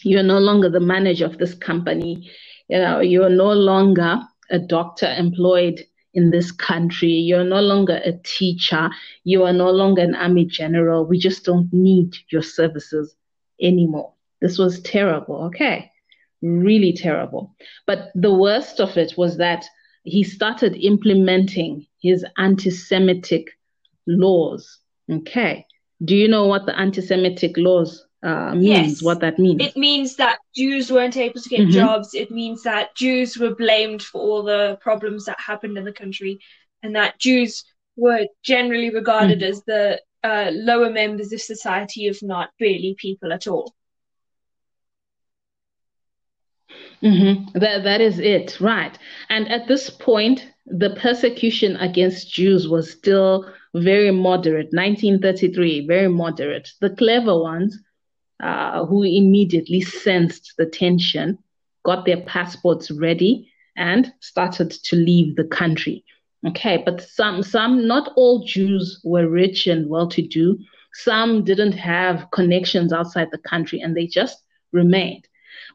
You're 0.04 0.24
no 0.24 0.40
longer 0.40 0.70
the 0.70 0.80
manager 0.80 1.26
of 1.26 1.38
this 1.38 1.54
company. 1.54 2.30
You 2.68 2.80
know, 2.80 3.00
you're 3.00 3.30
no 3.30 3.54
longer 3.54 4.20
a 4.50 4.60
doctor 4.60 5.14
employed 5.18 5.86
in 6.14 6.32
this 6.32 6.52
country. 6.52 7.12
You're 7.12 7.44
no 7.44 7.62
longer 7.62 8.02
a 8.04 8.14
teacher. 8.24 8.90
You 9.24 9.44
are 9.44 9.54
no 9.54 9.70
longer 9.72 10.02
an 10.02 10.16
army 10.16 10.46
general. 10.46 11.06
We 11.06 11.18
just 11.18 11.46
don't 11.46 11.72
need 11.72 12.16
your 12.30 12.42
services 12.42 13.16
anymore. 13.62 14.14
This 14.42 14.58
was 14.58 14.82
terrible. 14.82 15.44
Okay 15.46 15.92
really 16.42 16.94
terrible. 16.94 17.56
But 17.86 18.12
the 18.16 18.34
worst 18.34 18.80
of 18.80 18.98
it 18.98 19.14
was 19.18 19.38
that 19.38 19.66
he 20.04 20.24
started 20.24 20.76
implementing 20.76 21.86
his 22.02 22.26
anti 22.38 22.72
Semitic 22.72 23.48
laws. 24.08 24.80
Okay. 25.12 25.66
Do 26.04 26.16
you 26.16 26.28
know 26.28 26.48
what 26.48 26.66
the 26.66 26.78
anti 26.78 27.02
Semitic 27.02 27.58
laws 27.58 28.06
uh, 28.24 28.54
means? 28.54 28.68
Yes. 28.68 29.02
What 29.02 29.20
that 29.22 29.40
means? 29.40 29.62
It 29.62 29.76
means 29.76 30.16
that 30.18 30.40
Jews 30.56 30.92
weren't 30.92 31.18
able 31.18 31.42
to 31.42 31.50
get 31.50 31.62
mm-hmm. 31.62 31.72
jobs. 31.72 32.14
It 32.14 32.32
means 32.32 32.64
that 32.64 32.96
Jews 32.96 33.38
were 33.38 33.56
blamed 33.56 34.02
for 34.04 34.22
all 34.22 34.44
the 34.44 34.78
problems 34.82 35.26
that 35.26 35.40
happened 35.40 35.78
in 35.78 35.86
the 35.86 35.94
country, 35.94 36.40
and 36.84 36.96
that 36.96 37.20
Jews 37.20 37.64
were 37.96 38.28
generally 38.44 38.90
regarded 38.90 39.40
mm-hmm. 39.40 39.50
as 39.50 39.64
the 39.64 40.02
uh, 40.24 40.52
lower 40.54 40.90
members 40.90 41.34
of 41.34 41.42
society, 41.42 42.06
if 42.06 42.22
not 42.22 42.52
really 42.60 42.96
people 42.98 43.34
at 43.34 43.48
all. 43.48 43.74
Mm-hmm. 47.02 47.58
That 47.58 47.84
that 47.84 48.02
is 48.02 48.20
it, 48.20 48.60
right? 48.62 48.98
And 49.30 49.50
at 49.50 49.68
this 49.68 49.90
point, 49.90 50.48
the 50.66 50.92
persecution 50.92 51.76
against 51.78 52.32
Jews 52.32 52.68
was 52.68 52.92
still 52.92 53.52
very 53.74 54.12
moderate. 54.12 54.68
1933, 54.72 55.88
very 55.88 56.08
moderate. 56.08 56.70
The 56.80 56.92
clever 56.92 57.40
ones, 57.40 57.80
uh, 58.42 58.86
who 58.86 59.04
immediately 59.04 59.82
sensed 59.82 60.54
the 60.58 60.66
tension, 60.66 61.38
got 61.84 62.06
their 62.06 62.22
passports 62.22 62.92
ready 62.92 63.50
and 63.76 64.12
started 64.20 64.72
to 64.72 64.96
leave 64.96 65.36
the 65.36 65.44
country. 65.44 66.04
Okay, 66.48 66.82
but 66.84 67.02
some, 67.02 67.44
some, 67.44 67.88
not 67.88 68.12
all 68.16 68.44
Jews 68.46 69.00
were 69.04 69.30
rich 69.30 69.68
and 69.68 69.88
well-to-do. 69.88 70.58
Some 70.94 71.44
didn't 71.44 71.74
have 71.74 72.28
connections 72.32 72.92
outside 72.92 73.30
the 73.32 73.38
country, 73.38 73.80
and 73.80 73.96
they 73.96 74.08
just 74.08 74.44
remained. 74.72 75.28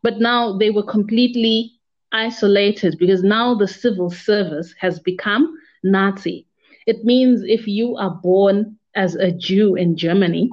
But 0.03 0.19
now 0.19 0.59
they 0.59 0.71
were 0.71 0.83
completely 0.83 1.73
isolated 2.13 2.97
because 2.99 3.23
now 3.23 3.55
the 3.55 3.69
civil 3.69 4.11
service 4.11 4.75
has 4.81 4.99
become 4.99 5.57
Nazi. 5.85 6.47
It 6.87 7.05
means 7.05 7.43
if 7.45 7.67
you 7.69 7.97
are 7.97 8.19
born 8.23 8.77
as 8.95 9.15
a 9.15 9.31
Jew 9.31 9.77
in 9.77 9.97
Germany, 9.97 10.51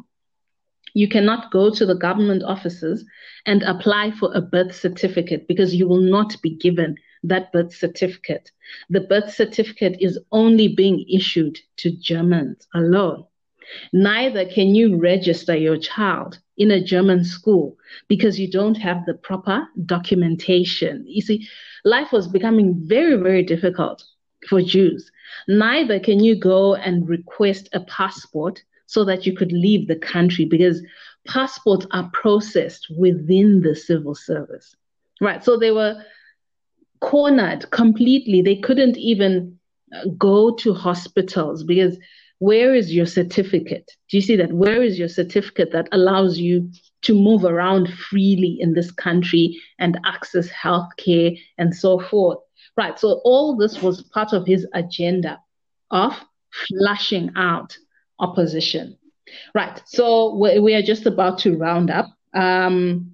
you 0.93 1.07
cannot 1.07 1.51
go 1.51 1.69
to 1.69 1.85
the 1.85 1.95
government 1.95 2.43
offices 2.43 3.05
and 3.45 3.63
apply 3.63 4.11
for 4.11 4.31
a 4.33 4.41
birth 4.41 4.75
certificate 4.75 5.47
because 5.47 5.75
you 5.75 5.87
will 5.87 6.01
not 6.01 6.39
be 6.41 6.55
given 6.55 6.95
that 7.23 7.51
birth 7.51 7.73
certificate. 7.73 8.51
The 8.89 9.01
birth 9.01 9.33
certificate 9.33 9.97
is 9.99 10.19
only 10.31 10.67
being 10.67 11.05
issued 11.09 11.59
to 11.77 11.91
Germans 11.91 12.67
alone. 12.73 13.25
Neither 13.93 14.45
can 14.45 14.75
you 14.75 14.97
register 14.97 15.55
your 15.55 15.77
child 15.77 16.39
in 16.57 16.69
a 16.69 16.83
German 16.83 17.23
school 17.23 17.77
because 18.07 18.39
you 18.39 18.51
don't 18.51 18.75
have 18.75 19.05
the 19.05 19.13
proper 19.13 19.67
documentation. 19.85 21.05
You 21.07 21.21
see, 21.21 21.47
life 21.85 22.11
was 22.11 22.27
becoming 22.27 22.75
very, 22.85 23.15
very 23.15 23.43
difficult 23.43 24.03
for 24.49 24.61
Jews. 24.61 25.09
Neither 25.47 25.99
can 25.99 26.23
you 26.23 26.35
go 26.35 26.75
and 26.75 27.07
request 27.07 27.69
a 27.73 27.79
passport 27.81 28.61
so 28.93 29.03
that 29.03 29.25
you 29.25 29.35
could 29.35 29.51
leave 29.51 29.87
the 29.87 29.95
country 29.95 30.45
because 30.45 30.79
passports 31.27 31.87
are 31.91 32.11
processed 32.13 32.85
within 32.95 33.61
the 33.61 33.75
civil 33.75 34.13
service. 34.13 34.75
Right. 35.19 35.43
So 35.43 35.57
they 35.57 35.71
were 35.71 36.03
cornered 37.01 37.71
completely. 37.71 38.43
They 38.43 38.57
couldn't 38.57 38.97
even 38.97 39.57
uh, 39.95 40.09
go 40.15 40.53
to 40.57 40.75
hospitals 40.75 41.63
because 41.63 41.97
where 42.37 42.75
is 42.75 42.93
your 42.93 43.07
certificate? 43.07 43.89
Do 44.09 44.17
you 44.17 44.21
see 44.21 44.35
that? 44.35 44.53
Where 44.53 44.83
is 44.83 44.99
your 44.99 45.07
certificate 45.09 45.71
that 45.71 45.89
allows 45.91 46.37
you 46.37 46.69
to 47.03 47.15
move 47.15 47.45
around 47.45 47.91
freely 47.91 48.57
in 48.59 48.73
this 48.75 48.91
country 48.91 49.59
and 49.79 49.99
access 50.05 50.49
healthcare 50.49 51.35
and 51.57 51.75
so 51.75 51.99
forth? 51.99 52.37
Right. 52.77 52.99
So 52.99 53.21
all 53.23 53.55
this 53.55 53.81
was 53.81 54.03
part 54.03 54.33
of 54.33 54.45
his 54.45 54.67
agenda 54.75 55.39
of 55.89 56.13
flushing 56.67 57.31
out 57.35 57.75
opposition. 58.19 58.97
Right. 59.55 59.81
So 59.85 60.35
we 60.35 60.75
are 60.75 60.81
just 60.81 61.05
about 61.05 61.39
to 61.39 61.57
round 61.57 61.89
up. 61.89 62.07
Um, 62.33 63.13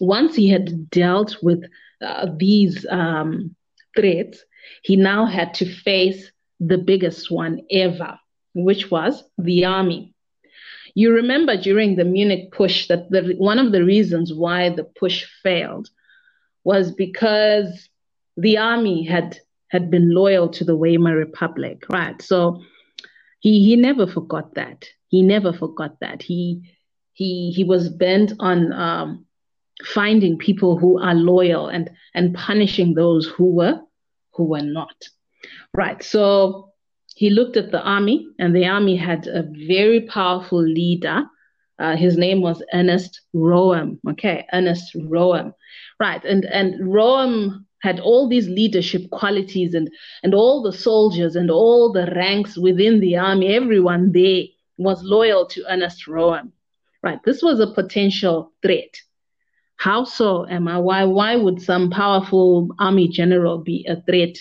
once 0.00 0.34
he 0.34 0.48
had 0.48 0.90
dealt 0.90 1.36
with 1.42 1.64
uh, 2.02 2.28
these 2.36 2.86
um, 2.90 3.54
threats, 3.96 4.44
he 4.82 4.96
now 4.96 5.26
had 5.26 5.54
to 5.54 5.66
face 5.66 6.30
the 6.60 6.78
biggest 6.78 7.30
one 7.30 7.60
ever, 7.70 8.18
which 8.54 8.90
was 8.90 9.22
the 9.38 9.64
army. 9.64 10.14
You 10.94 11.12
remember 11.12 11.56
during 11.56 11.96
the 11.96 12.04
Munich 12.04 12.52
push 12.52 12.88
that 12.88 13.10
the, 13.10 13.34
one 13.36 13.58
of 13.58 13.72
the 13.72 13.84
reasons 13.84 14.32
why 14.32 14.70
the 14.70 14.84
push 14.84 15.26
failed 15.42 15.90
was 16.64 16.90
because 16.90 17.88
the 18.36 18.58
army 18.58 19.04
had 19.04 19.38
had 19.68 19.90
been 19.90 20.14
loyal 20.14 20.48
to 20.48 20.64
the 20.64 20.76
Weimar 20.76 21.16
Republic, 21.16 21.84
right? 21.90 22.20
So 22.22 22.62
he 23.46 23.64
he 23.64 23.76
never 23.76 24.08
forgot 24.08 24.56
that. 24.56 24.84
He 25.06 25.22
never 25.22 25.52
forgot 25.52 26.00
that. 26.00 26.20
He 26.20 26.62
he 27.12 27.52
he 27.52 27.62
was 27.62 27.88
bent 27.88 28.32
on 28.40 28.72
um, 28.72 29.24
finding 29.94 30.36
people 30.36 30.76
who 30.76 31.00
are 31.00 31.14
loyal 31.14 31.68
and 31.68 31.88
and 32.12 32.34
punishing 32.34 32.94
those 32.94 33.28
who 33.28 33.52
were 33.54 33.78
who 34.32 34.46
were 34.46 34.66
not. 34.78 34.96
Right. 35.72 36.02
So 36.02 36.72
he 37.14 37.30
looked 37.30 37.56
at 37.56 37.70
the 37.70 37.82
army, 37.82 38.26
and 38.40 38.52
the 38.52 38.66
army 38.66 38.96
had 38.96 39.28
a 39.28 39.44
very 39.68 40.00
powerful 40.00 40.60
leader. 40.60 41.22
Uh, 41.78 41.94
his 41.94 42.16
name 42.16 42.40
was 42.40 42.64
Ernest 42.74 43.20
Röhm. 43.32 44.00
Okay, 44.10 44.44
Ernest 44.52 44.92
Röhm. 44.96 45.54
Right, 46.00 46.24
and 46.24 46.46
and 46.46 46.80
Röhm 46.80 47.64
had 47.80 48.00
all 48.00 48.28
these 48.28 48.48
leadership 48.48 49.10
qualities, 49.10 49.74
and 49.74 49.90
and 50.22 50.34
all 50.34 50.62
the 50.62 50.72
soldiers 50.72 51.36
and 51.36 51.50
all 51.50 51.92
the 51.92 52.06
ranks 52.14 52.56
within 52.56 53.00
the 53.00 53.16
army, 53.16 53.54
everyone 53.54 54.12
there 54.12 54.44
was 54.76 55.02
loyal 55.02 55.46
to 55.46 55.64
Ernest 55.68 56.06
Röhm. 56.06 56.52
Right, 57.02 57.20
this 57.24 57.42
was 57.42 57.60
a 57.60 57.72
potential 57.72 58.52
threat. 58.62 58.96
How 59.76 60.04
so, 60.04 60.44
Emma? 60.44 60.80
Why 60.80 61.04
why 61.04 61.36
would 61.36 61.60
some 61.60 61.90
powerful 61.90 62.68
army 62.78 63.08
general 63.08 63.58
be 63.58 63.86
a 63.88 64.00
threat 64.02 64.36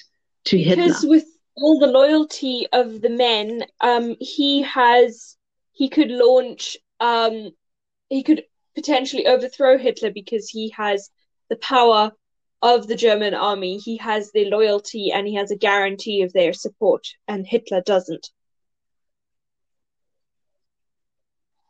to 0.46 0.58
Hitler? 0.58 0.86
Because 0.86 1.06
with 1.06 1.26
all 1.58 1.80
the 1.80 1.88
loyalty 1.88 2.68
of 2.72 3.02
the 3.02 3.10
men, 3.10 3.64
um, 3.82 4.16
he 4.20 4.62
has 4.64 5.36
he 5.74 5.90
could 5.90 6.10
launch 6.10 6.78
um, 7.00 7.52
he 8.10 8.24
could 8.24 8.44
potentially 8.76 9.28
overthrow 9.28 9.78
Hitler 9.78 10.12
because 10.12 10.50
he 10.50 10.70
has 10.70 11.10
the 11.50 11.56
power 11.58 12.12
of 12.66 12.88
the 12.88 12.96
German 12.96 13.36
army. 13.36 13.78
He 13.78 13.98
has 13.98 14.32
their 14.32 14.50
loyalty 14.50 15.12
and 15.12 15.28
he 15.28 15.36
has 15.36 15.52
a 15.52 15.56
guarantee 15.56 16.24
of 16.24 16.34
their 16.34 16.52
support, 16.52 17.06
and 17.28 17.46
Hitler 17.46 17.82
doesn't. 17.82 18.32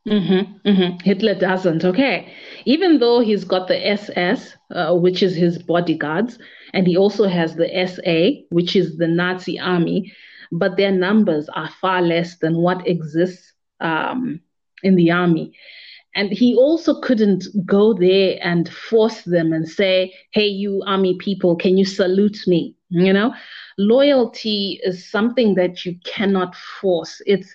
Mm-hmm, 0.08 0.70
mm-hmm. 0.70 1.00
Hitler 1.04 1.36
doesn't. 1.36 1.84
Okay. 1.84 2.32
Even 2.66 3.00
though 3.00 3.20
he's 3.20 3.44
got 3.44 3.68
the 3.68 3.88
SS, 3.88 4.56
uh, 4.72 4.96
which 4.96 5.22
is 5.22 5.36
his 5.36 5.62
bodyguards, 5.62 6.38
and 6.74 6.88
he 6.88 6.96
also 6.96 7.28
has 7.28 7.56
the 7.56 7.70
SA, 7.88 8.46
which 8.50 8.76
is 8.76 8.98
the 8.98 9.08
Nazi 9.08 9.60
army, 9.60 10.14
but 10.52 10.78
their 10.78 10.92
numbers 10.92 11.50
are 11.50 11.70
far 11.82 12.02
less 12.02 12.38
than 12.38 12.58
what 12.58 12.88
exists 12.88 13.54
um, 13.82 14.40
in 14.84 14.96
the 14.96 15.12
army. 15.12 15.54
And 16.16 16.32
he 16.32 16.56
also 16.56 17.02
couldn't 17.02 17.46
go 17.66 17.94
there 17.94 18.40
and 18.42 18.70
force 18.70 19.24
them 19.24 19.52
and 19.52 19.68
say, 19.68 20.14
hey, 20.32 20.48
you 20.48 20.82
army 20.88 21.18
people, 21.18 21.58
can 21.58 21.78
you 21.78 21.84
salute 21.86 22.40
me? 22.48 22.74
You 22.90 23.12
know, 23.12 23.34
loyalty 23.78 24.80
is 24.84 25.10
something 25.12 25.56
that 25.56 25.86
you 25.86 26.00
cannot 26.06 26.56
force. 26.56 27.22
It's 27.26 27.54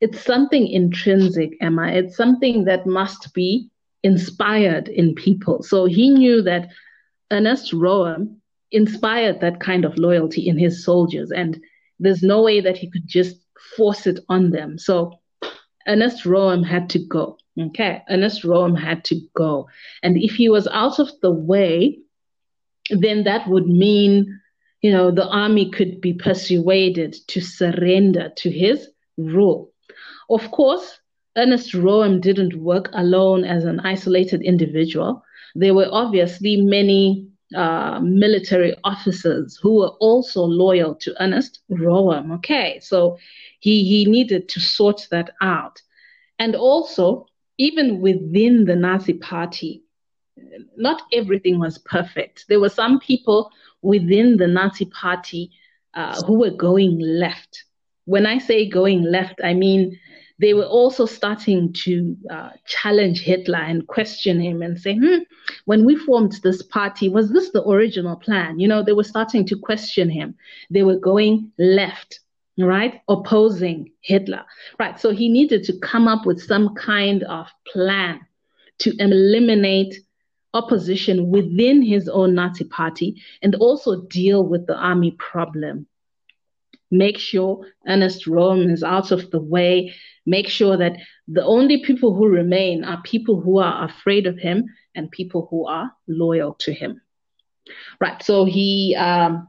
it's 0.00 0.24
something 0.24 0.66
intrinsic, 0.66 1.50
Emma. 1.60 1.88
It's 1.88 2.16
something 2.16 2.64
that 2.64 2.86
must 2.86 3.34
be 3.34 3.68
inspired 4.02 4.88
in 4.88 5.14
people. 5.14 5.62
So 5.62 5.84
he 5.84 6.08
knew 6.08 6.40
that 6.42 6.70
Ernest 7.30 7.72
Röhm 7.72 8.36
inspired 8.70 9.40
that 9.40 9.60
kind 9.60 9.84
of 9.84 9.98
loyalty 9.98 10.48
in 10.48 10.58
his 10.58 10.82
soldiers, 10.82 11.30
and 11.30 11.60
there's 11.98 12.22
no 12.22 12.40
way 12.42 12.62
that 12.62 12.78
he 12.78 12.90
could 12.90 13.06
just 13.06 13.36
force 13.76 14.06
it 14.06 14.20
on 14.30 14.50
them. 14.50 14.78
So 14.78 15.20
Ernest 15.86 16.24
Röhm 16.24 16.64
had 16.64 16.88
to 16.90 16.98
go. 16.98 17.36
Okay, 17.58 18.02
Ernest 18.08 18.42
Röhm 18.42 18.78
had 18.78 19.04
to 19.06 19.20
go. 19.34 19.68
And 20.02 20.16
if 20.16 20.34
he 20.34 20.48
was 20.48 20.68
out 20.68 20.98
of 20.98 21.10
the 21.20 21.32
way, 21.32 21.98
then 22.90 23.24
that 23.24 23.48
would 23.48 23.66
mean, 23.66 24.40
you 24.82 24.92
know, 24.92 25.10
the 25.10 25.26
army 25.28 25.70
could 25.70 26.00
be 26.00 26.12
persuaded 26.12 27.16
to 27.28 27.40
surrender 27.40 28.30
to 28.36 28.50
his 28.50 28.88
rule. 29.16 29.72
Of 30.28 30.50
course, 30.52 31.00
Ernest 31.36 31.72
Röhm 31.72 32.20
didn't 32.20 32.56
work 32.56 32.88
alone 32.92 33.44
as 33.44 33.64
an 33.64 33.80
isolated 33.80 34.42
individual. 34.42 35.22
There 35.54 35.74
were 35.74 35.88
obviously 35.90 36.60
many 36.60 37.28
uh, 37.54 38.00
military 38.00 38.76
officers 38.84 39.58
who 39.60 39.78
were 39.78 39.90
also 40.00 40.42
loyal 40.42 40.94
to 40.96 41.14
Ernest 41.22 41.60
Röhm. 41.70 42.34
Okay, 42.36 42.78
so 42.80 43.18
he, 43.58 43.84
he 43.84 44.04
needed 44.04 44.48
to 44.50 44.60
sort 44.60 45.08
that 45.10 45.30
out. 45.40 45.82
And 46.38 46.54
also, 46.56 47.26
even 47.60 48.00
within 48.00 48.64
the 48.64 48.74
Nazi 48.74 49.12
party, 49.12 49.82
not 50.78 51.02
everything 51.12 51.58
was 51.58 51.76
perfect. 51.76 52.46
There 52.48 52.58
were 52.58 52.70
some 52.70 52.98
people 52.98 53.50
within 53.82 54.38
the 54.38 54.46
Nazi 54.46 54.86
party 54.86 55.50
uh, 55.92 56.22
who 56.22 56.38
were 56.40 56.56
going 56.68 56.98
left. 56.98 57.64
When 58.06 58.24
I 58.24 58.38
say 58.38 58.66
going 58.66 59.02
left, 59.02 59.40
I 59.44 59.52
mean 59.52 59.98
they 60.38 60.54
were 60.54 60.64
also 60.64 61.04
starting 61.04 61.74
to 61.84 62.16
uh, 62.30 62.50
challenge 62.66 63.20
Hitler 63.20 63.58
and 63.58 63.86
question 63.86 64.40
him 64.40 64.62
and 64.62 64.80
say, 64.80 64.96
hmm, 64.96 65.18
when 65.66 65.84
we 65.84 65.96
formed 65.96 66.40
this 66.42 66.62
party, 66.62 67.10
was 67.10 67.30
this 67.30 67.50
the 67.50 67.62
original 67.68 68.16
plan? 68.16 68.58
You 68.58 68.68
know, 68.68 68.82
they 68.82 68.94
were 68.94 69.04
starting 69.04 69.44
to 69.48 69.56
question 69.58 70.08
him. 70.08 70.34
They 70.70 70.82
were 70.82 70.96
going 70.96 71.52
left, 71.58 72.20
right? 72.62 73.00
Opposing 73.08 73.92
Hitler, 74.00 74.44
right? 74.78 74.98
So 74.98 75.10
he 75.10 75.28
needed 75.28 75.64
to 75.64 75.78
come 75.78 76.08
up 76.08 76.26
with 76.26 76.42
some 76.42 76.74
kind 76.74 77.22
of 77.24 77.46
plan 77.66 78.20
to 78.80 78.94
eliminate 78.98 79.94
opposition 80.52 81.30
within 81.30 81.82
his 81.82 82.08
own 82.08 82.34
Nazi 82.34 82.64
party 82.64 83.22
and 83.42 83.54
also 83.56 84.02
deal 84.02 84.44
with 84.44 84.66
the 84.66 84.76
army 84.76 85.12
problem 85.12 85.86
make 86.90 87.18
sure 87.18 87.66
Ernest 87.86 88.26
Röhm 88.26 88.70
is 88.70 88.82
out 88.82 89.12
of 89.12 89.30
the 89.30 89.40
way, 89.40 89.94
make 90.26 90.48
sure 90.48 90.76
that 90.76 90.96
the 91.28 91.44
only 91.44 91.84
people 91.84 92.14
who 92.14 92.28
remain 92.28 92.84
are 92.84 93.00
people 93.02 93.40
who 93.40 93.58
are 93.58 93.84
afraid 93.84 94.26
of 94.26 94.38
him 94.38 94.64
and 94.94 95.10
people 95.10 95.46
who 95.50 95.66
are 95.66 95.92
loyal 96.08 96.54
to 96.60 96.72
him. 96.72 97.00
Right, 98.00 98.20
so 98.22 98.44
he 98.44 98.96
um, 98.96 99.46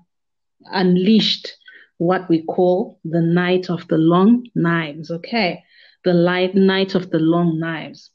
unleashed 0.66 1.58
what 2.02 2.28
we 2.28 2.42
call 2.42 3.00
the 3.06 3.22
night 3.22 3.70
of 3.70 3.88
the 3.88 3.98
long 3.98 4.44
knives, 4.56 5.12
okay? 5.12 5.64
The 6.04 6.16
light 6.16 6.56
night 6.56 6.96
of 6.96 7.12
the 7.12 7.20
long 7.20 7.60
knives. 7.60 8.10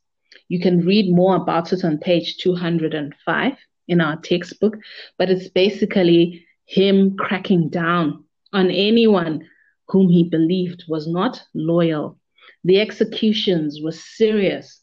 You 0.48 0.58
can 0.58 0.84
read 0.84 1.14
more 1.14 1.36
about 1.36 1.72
it 1.72 1.84
on 1.84 1.98
page 1.98 2.38
205 2.38 3.52
in 3.86 4.00
our 4.00 4.16
textbook, 4.16 4.76
but 5.18 5.30
it's 5.30 5.48
basically 5.48 6.44
him 6.64 7.16
cracking 7.16 7.68
down 7.68 8.24
on 8.52 8.72
anyone 8.72 9.46
whom 9.86 10.08
he 10.08 10.24
believed 10.24 10.82
was 10.88 11.06
not 11.06 11.40
loyal. 11.54 12.18
The 12.64 12.80
executions 12.80 13.80
were 13.80 13.92
serious. 13.92 14.80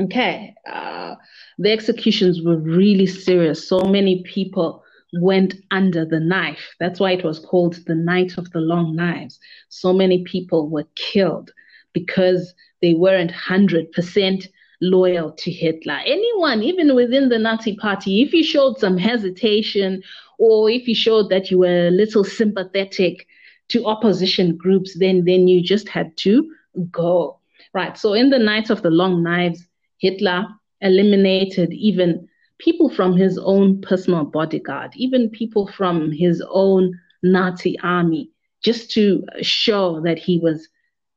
Okay, 0.00 0.54
uh, 0.66 1.16
the 1.58 1.72
executions 1.72 2.40
were 2.40 2.56
really 2.56 3.04
serious. 3.04 3.68
So 3.68 3.80
many 3.80 4.22
people 4.22 4.82
went 5.14 5.54
under 5.70 6.04
the 6.04 6.20
knife. 6.20 6.74
That's 6.78 7.00
why 7.00 7.12
it 7.12 7.24
was 7.24 7.38
called 7.38 7.74
the 7.86 7.94
Night 7.94 8.36
of 8.38 8.50
the 8.50 8.60
Long 8.60 8.94
Knives. 8.94 9.38
So 9.68 9.92
many 9.92 10.24
people 10.24 10.68
were 10.68 10.86
killed 10.96 11.50
because 11.92 12.54
they 12.82 12.94
weren't 12.94 13.32
100% 13.32 14.48
loyal 14.80 15.32
to 15.32 15.50
Hitler. 15.50 15.98
Anyone, 16.04 16.62
even 16.62 16.94
within 16.94 17.28
the 17.28 17.38
Nazi 17.38 17.76
party, 17.76 18.22
if 18.22 18.32
you 18.32 18.44
showed 18.44 18.78
some 18.78 18.96
hesitation 18.96 20.02
or 20.38 20.70
if 20.70 20.86
you 20.86 20.94
showed 20.94 21.30
that 21.30 21.50
you 21.50 21.58
were 21.58 21.88
a 21.88 21.90
little 21.90 22.24
sympathetic 22.24 23.26
to 23.68 23.84
opposition 23.86 24.56
groups, 24.56 24.98
then 24.98 25.24
then 25.24 25.48
you 25.48 25.62
just 25.62 25.88
had 25.88 26.16
to 26.18 26.50
go. 26.90 27.38
Right. 27.74 27.98
So 27.98 28.14
in 28.14 28.30
the 28.30 28.38
Night 28.38 28.70
of 28.70 28.82
the 28.82 28.90
Long 28.90 29.22
Knives, 29.22 29.66
Hitler 29.98 30.46
eliminated 30.80 31.72
even 31.72 32.28
people 32.58 32.90
from 32.90 33.16
his 33.16 33.38
own 33.38 33.80
personal 33.80 34.24
bodyguard, 34.24 34.92
even 34.96 35.30
people 35.30 35.66
from 35.66 36.10
his 36.12 36.42
own 36.50 36.98
Nazi 37.22 37.78
army, 37.80 38.30
just 38.62 38.90
to 38.92 39.24
show 39.40 40.00
that 40.02 40.18
he 40.18 40.38
was 40.38 40.68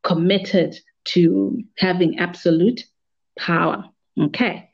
committed 0.04 0.76
to 1.04 1.62
having 1.78 2.20
absolute 2.20 2.86
power. 3.38 3.86
Okay. 4.20 4.70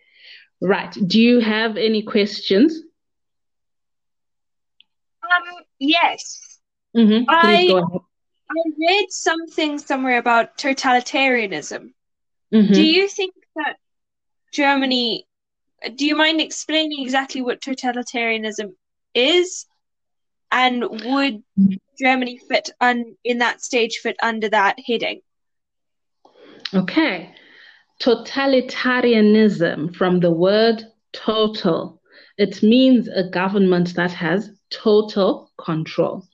Right. 0.62 0.92
Do 0.92 1.22
you 1.22 1.40
have 1.40 1.78
any 1.78 2.02
questions? 2.02 2.82
Um, 5.24 5.64
yes. 5.80 6.60
Mm-hmm. 6.96 7.26
I, 7.28 7.82
I 8.50 8.72
read 8.80 9.06
something 9.10 9.78
somewhere 9.78 10.18
about 10.18 10.58
totalitarianism. 10.58 11.92
Mm-hmm. 12.54 12.74
Do 12.74 12.84
you 12.84 13.08
think 13.08 13.34
that 13.56 13.78
Germany? 14.52 15.27
Do 15.96 16.06
you 16.06 16.16
mind 16.16 16.42
explaining 16.42 17.04
exactly 17.04 17.42
what 17.42 17.62
totalitarianism 17.62 18.74
is, 19.14 19.66
and 20.52 20.82
would 20.82 21.44
Germany 22.00 22.40
fit 22.50 22.70
un, 22.82 23.16
in 23.24 23.40
that 23.40 23.62
stage 23.62 23.98
fit 23.98 24.18
under 24.22 24.50
that 24.50 24.78
heading? 24.86 25.22
Okay, 26.74 27.34
totalitarianism 28.02 29.96
from 29.96 30.20
the 30.20 30.32
word 30.32 30.84
total. 31.14 32.02
It 32.38 32.62
means 32.62 33.08
a 33.08 33.30
government 33.30 33.96
that 33.96 34.12
has 34.12 34.52
total 34.70 35.52
control. 35.58 36.28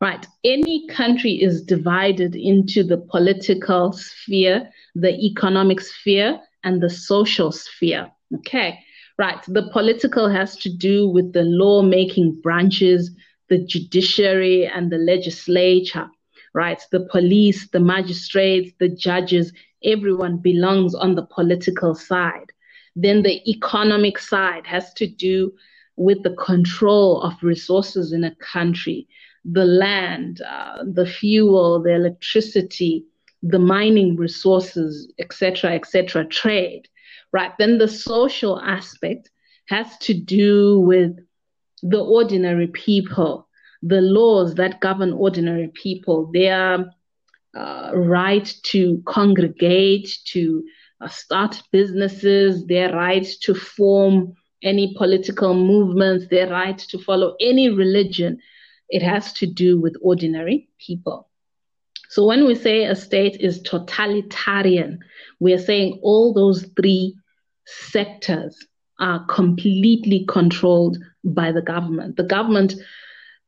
Right. 0.00 0.26
Any 0.44 0.86
country 0.88 1.32
is 1.32 1.62
divided 1.62 2.36
into 2.36 2.84
the 2.84 2.98
political 2.98 3.92
sphere, 3.92 4.70
the 4.94 5.14
economic 5.24 5.80
sphere, 5.80 6.38
and 6.64 6.82
the 6.82 6.90
social 6.90 7.50
sphere. 7.50 8.10
Okay. 8.34 8.78
Right. 9.18 9.42
The 9.48 9.70
political 9.72 10.28
has 10.28 10.56
to 10.56 10.68
do 10.68 11.08
with 11.08 11.32
the 11.32 11.44
lawmaking 11.44 12.40
branches, 12.42 13.10
the 13.48 13.58
judiciary, 13.58 14.66
and 14.66 14.90
the 14.90 14.98
legislature. 14.98 16.08
Right. 16.54 16.82
The 16.90 17.08
police, 17.10 17.68
the 17.70 17.80
magistrates, 17.80 18.72
the 18.78 18.88
judges, 18.88 19.52
everyone 19.84 20.38
belongs 20.38 20.94
on 20.94 21.14
the 21.14 21.26
political 21.26 21.94
side. 21.94 22.52
Then 22.94 23.22
the 23.22 23.48
economic 23.50 24.18
side 24.18 24.66
has 24.66 24.92
to 24.94 25.06
do 25.06 25.52
with 25.96 26.22
the 26.22 26.34
control 26.34 27.22
of 27.22 27.34
resources 27.42 28.12
in 28.12 28.24
a 28.24 28.34
country 28.36 29.06
the 29.52 29.64
land, 29.64 30.40
uh, 30.42 30.82
the 30.84 31.06
fuel, 31.06 31.80
the 31.80 31.94
electricity, 31.94 33.04
the 33.42 33.58
mining 33.58 34.16
resources, 34.16 35.12
etc., 35.18 35.72
etc., 35.72 36.24
trade, 36.26 36.88
right? 37.36 37.52
Then 37.58 37.76
the 37.76 37.88
social 37.88 38.58
aspect 38.60 39.30
has 39.68 39.98
to 39.98 40.14
do 40.14 40.80
with 40.80 41.12
the 41.82 42.00
ordinary 42.00 42.68
people, 42.68 43.46
the 43.82 44.00
laws 44.00 44.54
that 44.54 44.80
govern 44.80 45.12
ordinary 45.12 45.70
people, 45.74 46.30
their 46.32 46.86
uh, 47.54 47.90
right 47.94 48.54
to 48.62 49.02
congregate, 49.06 50.08
to 50.32 50.64
uh, 51.02 51.08
start 51.08 51.62
businesses, 51.72 52.66
their 52.66 52.90
right 52.94 53.26
to 53.42 53.54
form 53.54 54.32
any 54.62 54.94
political 54.96 55.52
movements, 55.52 56.28
their 56.28 56.48
right 56.48 56.78
to 56.78 56.98
follow 56.98 57.36
any 57.38 57.68
religion 57.68 58.38
it 58.88 59.02
has 59.02 59.32
to 59.34 59.46
do 59.46 59.78
with 59.78 59.96
ordinary 60.00 60.68
people. 60.78 61.28
So 62.08 62.24
when 62.24 62.46
we 62.46 62.54
say 62.54 62.84
a 62.84 62.94
state 62.94 63.36
is 63.40 63.60
totalitarian, 63.60 65.00
we 65.40 65.52
are 65.52 65.58
saying 65.58 65.98
all 66.02 66.32
those 66.32 66.64
three 66.80 67.16
sectors 67.66 68.56
are 68.98 69.24
completely 69.26 70.24
controlled 70.28 70.98
by 71.24 71.52
the 71.52 71.62
government. 71.62 72.16
The 72.16 72.24
government 72.24 72.74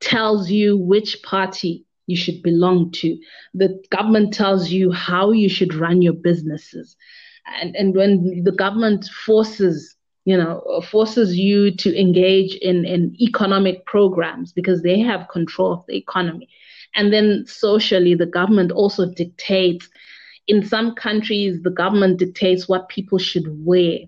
tells 0.01 0.51
you 0.51 0.77
which 0.77 1.23
party 1.23 1.85
you 2.07 2.17
should 2.17 2.43
belong 2.43 2.91
to. 2.93 3.19
The 3.55 3.83
government 3.91 4.35
tells 4.35 4.71
you 4.71 4.93
how 4.93 5.33
you 5.33 5.49
should 5.49 5.75
run 5.75 6.03
your 6.03 6.13
businesses. 6.15 6.97
And, 7.61 7.75
and 7.77 7.95
when 7.95 8.45
the 8.45 8.53
government 8.53 9.07
forces 9.25 9.97
you 10.29 10.37
know, 10.37 10.83
forces 10.91 11.39
you 11.39 11.75
to 11.75 11.99
engage 11.99 12.55
in, 12.57 12.85
in 12.85 13.17
economic 13.19 13.87
programs 13.87 14.53
because 14.53 14.83
they 14.83 15.01
have 15.01 15.27
control 15.29 15.73
of 15.73 15.85
the 15.89 15.97
economy. 15.97 16.51
And 16.95 17.11
then 17.15 17.45
socially, 17.47 18.15
the 18.15 18.27
government 18.27 18.71
also 18.71 19.11
dictates. 19.11 19.89
In 20.49 20.67
some 20.67 20.95
countries, 20.95 21.63
the 21.63 21.71
government 21.71 22.19
dictates 22.19 22.69
what 22.69 22.89
people 22.89 23.19
should 23.19 23.47
wear, 23.65 23.99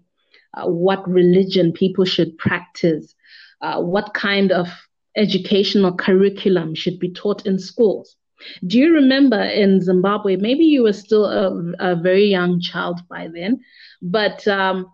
uh, 0.55 0.67
what 0.67 1.09
religion 1.09 1.73
people 1.73 2.05
should 2.05 2.37
practice, 2.39 3.15
uh, 3.61 3.81
what 3.81 4.15
kind 4.15 4.51
of 4.51 4.69
educational 5.17 5.95
curriculum 5.95 6.75
should 6.75 6.99
be 6.99 7.13
taught 7.13 7.47
in 7.47 7.59
schools. 7.59 8.17
Do 8.67 8.79
you 8.79 8.95
remember 8.95 9.43
in 9.43 9.81
Zimbabwe? 9.83 10.37
Maybe 10.37 10.65
you 10.65 10.85
were 10.85 10.95
still 10.95 11.27
a, 11.27 11.73
a 11.79 11.97
very 11.97 12.25
young 12.25 12.61
child 12.61 13.01
by 13.09 13.29
then, 13.29 13.61
but 14.01 14.47
um, 14.49 14.91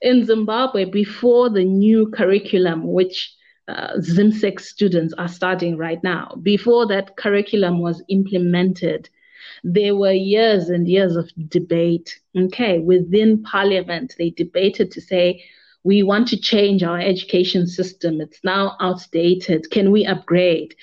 in 0.00 0.24
Zimbabwe 0.24 0.84
before 0.84 1.50
the 1.50 1.64
new 1.64 2.08
curriculum, 2.10 2.86
which 2.86 3.34
uh, 3.66 4.00
students 4.00 5.12
are 5.14 5.28
studying 5.28 5.76
right 5.76 6.02
now, 6.04 6.36
before 6.42 6.86
that 6.86 7.16
curriculum 7.16 7.80
was 7.80 8.02
implemented, 8.08 9.08
there 9.64 9.96
were 9.96 10.12
years 10.12 10.68
and 10.68 10.88
years 10.88 11.16
of 11.16 11.30
debate. 11.48 12.20
Okay, 12.36 12.78
within 12.78 13.42
parliament, 13.42 14.14
they 14.18 14.30
debated 14.30 14.90
to 14.92 15.00
say, 15.00 15.44
we 15.84 16.02
want 16.02 16.28
to 16.28 16.40
change 16.40 16.82
our 16.82 16.98
education 16.98 17.66
system. 17.66 18.20
It's 18.20 18.40
now 18.44 18.76
outdated. 18.80 19.70
Can 19.70 19.90
we 19.90 20.04
upgrade? 20.04 20.74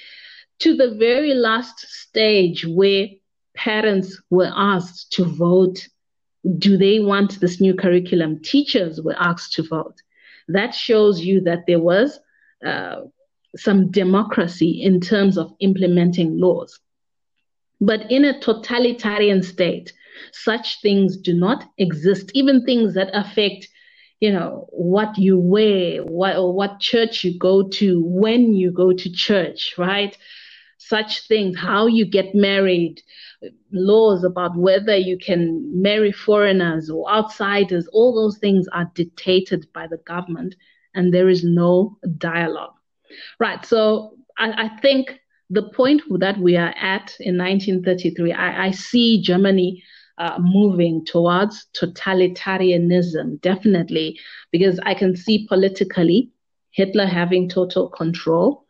To 0.59 0.75
the 0.75 0.95
very 0.95 1.33
last 1.33 1.79
stage 1.79 2.65
where 2.65 3.07
parents 3.55 4.21
were 4.29 4.51
asked 4.55 5.11
to 5.13 5.25
vote 5.25 5.87
do 6.57 6.77
they 6.77 6.99
want 6.99 7.39
this 7.39 7.59
new 7.59 7.73
curriculum? 7.73 8.39
Teachers 8.41 9.01
were 9.01 9.15
asked 9.17 9.53
to 9.53 9.63
vote. 9.63 10.01
That 10.47 10.75
shows 10.75 11.21
you 11.21 11.41
that 11.41 11.65
there 11.65 11.79
was 11.79 12.19
uh, 12.65 13.01
some 13.57 13.89
democracy 13.91 14.81
in 14.81 15.01
terms 15.01 15.37
of 15.37 15.53
implementing 15.59 16.39
laws. 16.39 16.79
But 17.85 18.11
in 18.11 18.25
a 18.25 18.39
totalitarian 18.39 19.43
state, 19.43 19.93
such 20.31 20.81
things 20.81 21.17
do 21.17 21.33
not 21.33 21.69
exist, 21.77 22.31
even 22.33 22.65
things 22.65 22.93
that 22.95 23.09
affect 23.13 23.67
you 24.21 24.31
know 24.31 24.65
what 24.71 25.17
you 25.17 25.37
wear 25.37 26.01
what 26.01 26.37
or 26.37 26.53
what 26.53 26.79
church 26.79 27.25
you 27.25 27.37
go 27.37 27.67
to 27.67 28.01
when 28.05 28.55
you 28.55 28.71
go 28.71 28.93
to 28.93 29.11
church 29.11 29.75
right 29.77 30.17
such 30.77 31.27
things 31.27 31.57
how 31.57 31.85
you 31.85 32.05
get 32.05 32.33
married 32.33 33.01
laws 33.71 34.23
about 34.23 34.55
whether 34.55 34.95
you 34.95 35.17
can 35.17 35.81
marry 35.81 36.11
foreigners 36.11 36.89
or 36.89 37.09
outsiders, 37.09 37.87
all 37.87 38.13
those 38.15 38.37
things 38.37 38.67
are 38.69 38.89
dictated 38.95 39.67
by 39.73 39.87
the 39.87 39.97
government 39.97 40.55
and 40.93 41.13
there 41.13 41.29
is 41.29 41.43
no 41.43 41.97
dialogue. 42.17 42.73
Right. 43.39 43.65
So 43.65 44.17
I, 44.37 44.65
I 44.65 44.77
think 44.79 45.19
the 45.49 45.69
point 45.69 46.01
that 46.19 46.39
we 46.39 46.55
are 46.57 46.73
at 46.77 47.15
in 47.19 47.37
1933, 47.37 48.33
I, 48.33 48.67
I 48.67 48.71
see 48.71 49.21
Germany 49.21 49.83
uh, 50.17 50.39
moving 50.39 51.05
towards 51.05 51.67
totalitarianism, 51.75 53.41
definitely, 53.41 54.19
because 54.51 54.79
I 54.83 54.93
can 54.93 55.15
see 55.15 55.45
politically 55.47 56.31
Hitler 56.71 57.05
having 57.05 57.49
total 57.49 57.89
control. 57.89 58.65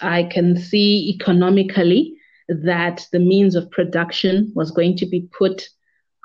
I 0.00 0.24
can 0.24 0.56
see 0.56 1.10
economically 1.10 2.16
that 2.48 3.06
the 3.12 3.18
means 3.18 3.54
of 3.54 3.70
production 3.70 4.52
was 4.54 4.70
going 4.70 4.96
to 4.98 5.06
be 5.06 5.28
put 5.36 5.68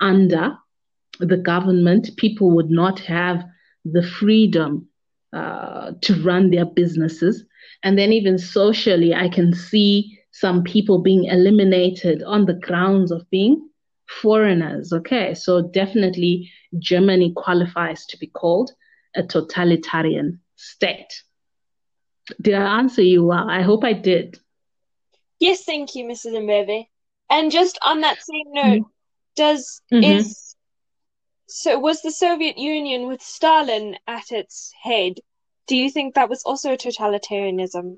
under 0.02 0.58
the 1.20 1.38
government. 1.38 2.10
People 2.18 2.52
would 2.52 2.70
not 2.70 3.00
have 3.00 3.44
the 3.84 4.04
freedom 4.04 4.88
uh, 5.36 5.91
to 6.02 6.24
run 6.24 6.50
their 6.50 6.65
businesses. 6.65 7.43
And 7.84 7.98
then, 7.98 8.13
even 8.13 8.38
socially, 8.38 9.13
I 9.13 9.28
can 9.28 9.54
see 9.54 10.17
some 10.32 10.63
people 10.63 11.00
being 11.02 11.26
eliminated 11.26 12.24
on 12.24 12.45
the 12.45 12.54
grounds 12.54 13.12
of 13.12 13.30
being 13.30 13.69
foreigners. 14.21 14.93
Okay, 14.93 15.34
so 15.34 15.62
definitely 15.62 16.52
Germany 16.80 17.34
qualifies 17.36 18.06
to 18.08 18.17
be 18.17 18.28
called 18.28 18.71
a 19.15 19.24
totalitarian 19.24 20.39
state. 20.56 21.24
Did 22.41 22.56
I 22.56 22.80
answer 22.80 23.02
you 23.02 23.26
well? 23.26 23.50
I 23.50 23.62
hope 23.62 23.84
I 23.84 23.93
did. 23.93 24.39
Yes, 25.39 25.64
thank 25.64 25.95
you, 25.95 26.05
Mrs. 26.05 26.34
Mbeve. 26.34 26.88
And 27.30 27.51
just 27.51 27.78
on 27.82 28.01
that 28.01 28.18
same 28.22 28.53
note, 28.53 28.82
mm-hmm. 28.82 28.89
does 29.36 29.82
mm-hmm. 29.91 30.03
is 30.03 30.45
so 31.48 31.80
was 31.80 32.02
the 32.02 32.12
Soviet 32.12 32.58
Union 32.58 33.08
with 33.08 33.22
Stalin 33.22 33.98
at 34.08 34.32
its 34.32 34.74
head? 34.82 35.14
Do 35.68 35.76
you 35.76 35.89
think 35.89 36.16
that 36.16 36.30
was 36.30 36.43
also 36.43 36.76
totalitarianism? 36.76 37.98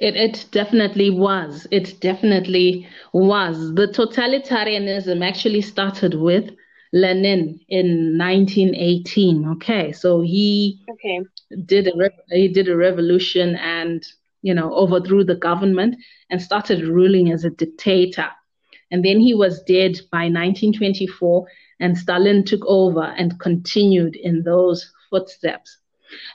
It 0.00 0.16
it 0.16 0.46
definitely 0.50 1.10
was. 1.10 1.66
It 1.70 2.00
definitely 2.00 2.88
was. 3.12 3.74
The 3.74 3.88
totalitarianism 3.88 5.26
actually 5.26 5.60
started 5.60 6.14
with 6.14 6.50
Lenin 6.92 7.60
in 7.68 8.16
1918. 8.16 9.48
Okay, 9.56 9.92
so 9.92 10.22
he 10.22 10.80
okay. 10.90 11.20
did 11.66 11.88
a 11.88 12.10
he 12.30 12.48
did 12.48 12.68
a 12.68 12.76
revolution 12.76 13.56
and 13.56 14.02
you 14.42 14.54
know, 14.54 14.72
overthrew 14.74 15.24
the 15.24 15.34
government 15.34 15.96
and 16.30 16.40
started 16.40 16.82
ruling 16.82 17.30
as 17.30 17.44
a 17.44 17.50
dictator. 17.50 18.28
And 18.90 19.04
then 19.04 19.20
he 19.20 19.34
was 19.34 19.62
dead 19.62 20.00
by 20.10 20.24
1924, 20.24 21.46
and 21.80 21.96
Stalin 21.96 22.44
took 22.44 22.64
over 22.66 23.02
and 23.02 23.40
continued 23.40 24.16
in 24.16 24.42
those 24.42 24.92
footsteps. 25.08 25.78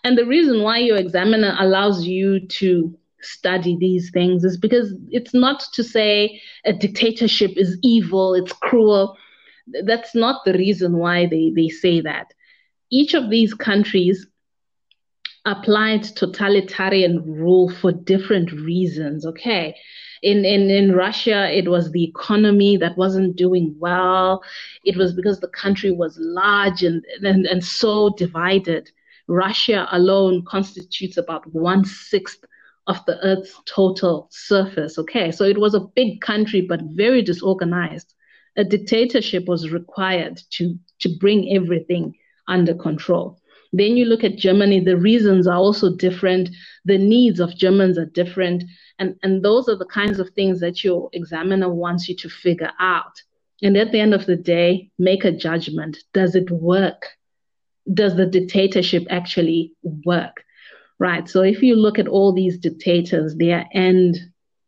And 0.03 0.17
the 0.17 0.25
reason 0.25 0.61
why 0.61 0.79
your 0.79 0.97
examiner 0.97 1.55
allows 1.59 2.05
you 2.05 2.45
to 2.47 2.97
study 3.21 3.75
these 3.79 4.11
things 4.11 4.43
is 4.43 4.57
because 4.57 4.93
it's 5.09 5.33
not 5.33 5.63
to 5.73 5.83
say 5.83 6.41
a 6.65 6.73
dictatorship 6.73 7.51
is 7.55 7.77
evil, 7.81 8.33
it's 8.33 8.53
cruel. 8.53 9.17
That's 9.83 10.13
not 10.13 10.45
the 10.45 10.53
reason 10.53 10.97
why 10.97 11.25
they, 11.25 11.51
they 11.55 11.69
say 11.69 12.01
that. 12.01 12.27
Each 12.91 13.13
of 13.13 13.29
these 13.29 13.53
countries 13.53 14.27
applied 15.45 16.03
totalitarian 16.03 17.21
rule 17.23 17.69
for 17.69 17.91
different 17.91 18.51
reasons, 18.51 19.25
okay? 19.25 19.75
In, 20.23 20.43
in, 20.43 20.71
in 20.71 20.95
Russia, 20.95 21.55
it 21.55 21.69
was 21.69 21.91
the 21.91 22.03
economy 22.03 22.77
that 22.77 22.97
wasn't 22.97 23.35
doing 23.35 23.75
well. 23.77 24.43
It 24.83 24.97
was 24.97 25.13
because 25.13 25.39
the 25.39 25.49
country 25.49 25.91
was 25.91 26.17
large 26.19 26.81
and, 26.81 27.05
and, 27.21 27.45
and 27.45 27.63
so 27.63 28.15
divided. 28.17 28.89
Russia 29.27 29.87
alone 29.91 30.43
constitutes 30.45 31.17
about 31.17 31.45
one 31.53 31.85
sixth 31.85 32.43
of 32.87 33.03
the 33.05 33.19
Earth's 33.23 33.59
total 33.65 34.27
surface. 34.31 34.97
Okay, 34.97 35.31
so 35.31 35.43
it 35.43 35.59
was 35.59 35.75
a 35.75 35.87
big 35.95 36.21
country, 36.21 36.61
but 36.61 36.81
very 36.93 37.21
disorganized. 37.21 38.13
A 38.57 38.63
dictatorship 38.63 39.45
was 39.47 39.69
required 39.69 40.41
to, 40.51 40.75
to 40.99 41.09
bring 41.19 41.55
everything 41.55 42.15
under 42.47 42.73
control. 42.73 43.39
Then 43.77 43.97
you 43.97 44.05
look 44.05 44.23
at 44.23 44.37
Germany, 44.37 44.79
the 44.79 44.95
reasons 44.95 45.47
are 45.47 45.57
also 45.57 45.97
different. 45.97 46.49
The 46.85 46.97
needs 46.97 47.41
of 47.41 47.57
Germans 47.57 47.97
are 47.97 48.05
different. 48.05 48.63
And, 48.99 49.15
and 49.21 49.43
those 49.43 49.67
are 49.67 49.75
the 49.75 49.85
kinds 49.85 50.17
of 50.17 50.29
things 50.29 50.61
that 50.61 50.81
your 50.81 51.09
examiner 51.11 51.67
wants 51.67 52.07
you 52.07 52.15
to 52.17 52.29
figure 52.29 52.71
out. 52.79 53.21
And 53.61 53.75
at 53.75 53.91
the 53.91 53.99
end 53.99 54.13
of 54.13 54.25
the 54.27 54.37
day, 54.37 54.91
make 54.97 55.25
a 55.25 55.31
judgment. 55.31 55.97
Does 56.13 56.35
it 56.35 56.49
work? 56.49 57.05
Does 57.93 58.15
the 58.15 58.25
dictatorship 58.25 59.05
actually 59.09 59.73
work? 59.83 60.45
Right. 60.97 61.27
So 61.27 61.41
if 61.41 61.61
you 61.61 61.75
look 61.75 61.99
at 61.99 62.07
all 62.07 62.31
these 62.31 62.57
dictators, 62.57 63.35
their 63.35 63.67
end 63.73 64.17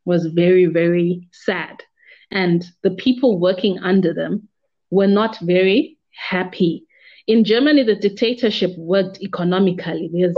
was 0.04 0.26
very, 0.26 0.66
very 0.66 1.28
sad. 1.32 1.82
And 2.30 2.62
the 2.82 2.90
people 2.90 3.38
working 3.38 3.78
under 3.78 4.12
them 4.12 4.48
were 4.90 5.06
not 5.06 5.38
very 5.40 5.96
happy. 6.10 6.84
In 7.28 7.44
Germany, 7.44 7.82
the 7.82 7.94
dictatorship 7.94 8.72
worked 8.78 9.20
economically 9.20 10.10
because 10.10 10.36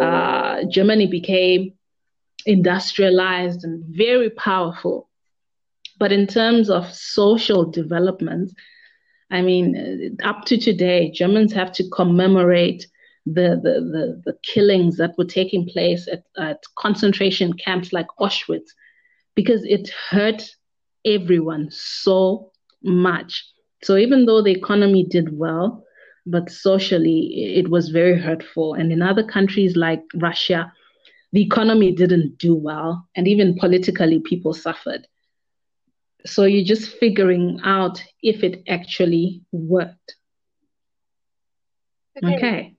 uh, 0.00 0.64
Germany 0.64 1.06
became 1.06 1.74
industrialized 2.46 3.62
and 3.62 3.84
very 3.84 4.30
powerful. 4.30 5.10
But 5.98 6.12
in 6.12 6.26
terms 6.26 6.70
of 6.70 6.90
social 6.94 7.70
development, 7.70 8.52
I 9.30 9.42
mean, 9.42 10.16
up 10.24 10.46
to 10.46 10.56
today, 10.56 11.10
Germans 11.10 11.52
have 11.52 11.72
to 11.72 11.88
commemorate 11.90 12.86
the, 13.26 13.60
the, 13.62 13.74
the, 13.92 14.22
the 14.24 14.38
killings 14.42 14.96
that 14.96 15.16
were 15.18 15.26
taking 15.26 15.68
place 15.68 16.08
at, 16.08 16.24
at 16.38 16.62
concentration 16.78 17.52
camps 17.52 17.92
like 17.92 18.06
Auschwitz 18.18 18.70
because 19.34 19.62
it 19.64 19.90
hurt 20.08 20.56
everyone 21.04 21.68
so 21.70 22.50
much. 22.82 23.46
So 23.84 23.98
even 23.98 24.24
though 24.24 24.42
the 24.42 24.52
economy 24.52 25.04
did 25.04 25.36
well, 25.36 25.84
but 26.26 26.50
socially 26.50 27.54
it 27.56 27.68
was 27.68 27.88
very 27.88 28.18
hurtful. 28.18 28.74
And 28.74 28.92
in 28.92 29.02
other 29.02 29.24
countries 29.24 29.76
like 29.76 30.02
Russia, 30.14 30.72
the 31.32 31.42
economy 31.42 31.92
didn't 31.92 32.38
do 32.38 32.54
well, 32.54 33.08
and 33.14 33.28
even 33.28 33.56
politically, 33.56 34.20
people 34.20 34.52
suffered. 34.52 35.06
So 36.26 36.44
you're 36.44 36.64
just 36.64 36.96
figuring 36.98 37.60
out 37.64 38.02
if 38.22 38.42
it 38.42 38.62
actually 38.68 39.42
worked. 39.52 40.16
Okay. 42.22 42.36
okay 42.36 42.76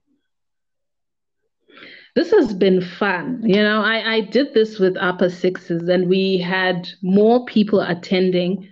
this 2.15 2.31
has 2.31 2.53
been 2.53 2.81
fun. 2.81 3.41
You 3.43 3.63
know, 3.63 3.81
I, 3.81 4.15
I 4.15 4.21
did 4.21 4.53
this 4.53 4.79
with 4.79 4.97
upper 4.97 5.29
sixes 5.29 5.87
and 5.87 6.09
we 6.09 6.37
had 6.37 6.87
more 7.01 7.45
people 7.45 7.81
attending 7.81 8.67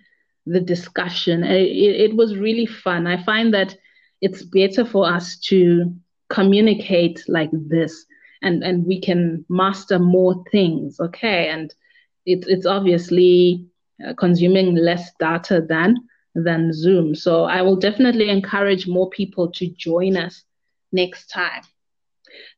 the 0.46 0.60
discussion. 0.60 1.44
It, 1.44 2.12
it 2.12 2.16
was 2.16 2.38
really 2.38 2.66
fun. 2.66 3.08
I 3.08 3.24
find 3.24 3.54
that 3.54 3.76
it's 4.22 4.44
better 4.44 4.86
for 4.86 5.08
us 5.08 5.38
to 5.38 5.94
communicate 6.30 7.24
like 7.28 7.50
this 7.54 8.06
and, 8.42 8.64
and 8.64 8.86
we 8.86 9.00
can 9.00 9.46
master 9.50 10.00
more 10.00 10.44
things. 10.52 11.00
Okay. 11.00 11.50
And 11.50 11.74
it, 12.26 12.46
it's 12.48 12.66
obviously 12.66 13.66
uh, 14.06 14.14
consuming 14.14 14.76
less 14.76 15.12
data 15.20 15.62
than 15.68 15.98
than 16.36 16.72
Zoom. 16.72 17.16
So 17.16 17.46
I 17.46 17.62
will 17.62 17.76
definitely 17.76 18.30
encourage 18.30 18.88
more 18.88 19.10
people 19.10 19.52
to 19.52 19.68
join 19.68 20.16
us 20.16 20.44
next 20.92 21.28
time. 21.28 21.64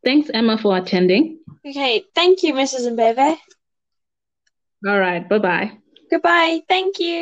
Thanks, 0.03 0.29
Emma, 0.33 0.57
for 0.57 0.77
attending. 0.77 1.39
Okay, 1.65 2.03
thank 2.13 2.43
you, 2.43 2.53
Mrs. 2.53 2.91
Mbeve. 2.93 3.37
All 4.87 4.99
right, 4.99 5.27
bye 5.27 5.39
bye. 5.39 5.71
Goodbye. 6.09 6.61
Thank 6.67 6.99
you. 6.99 7.19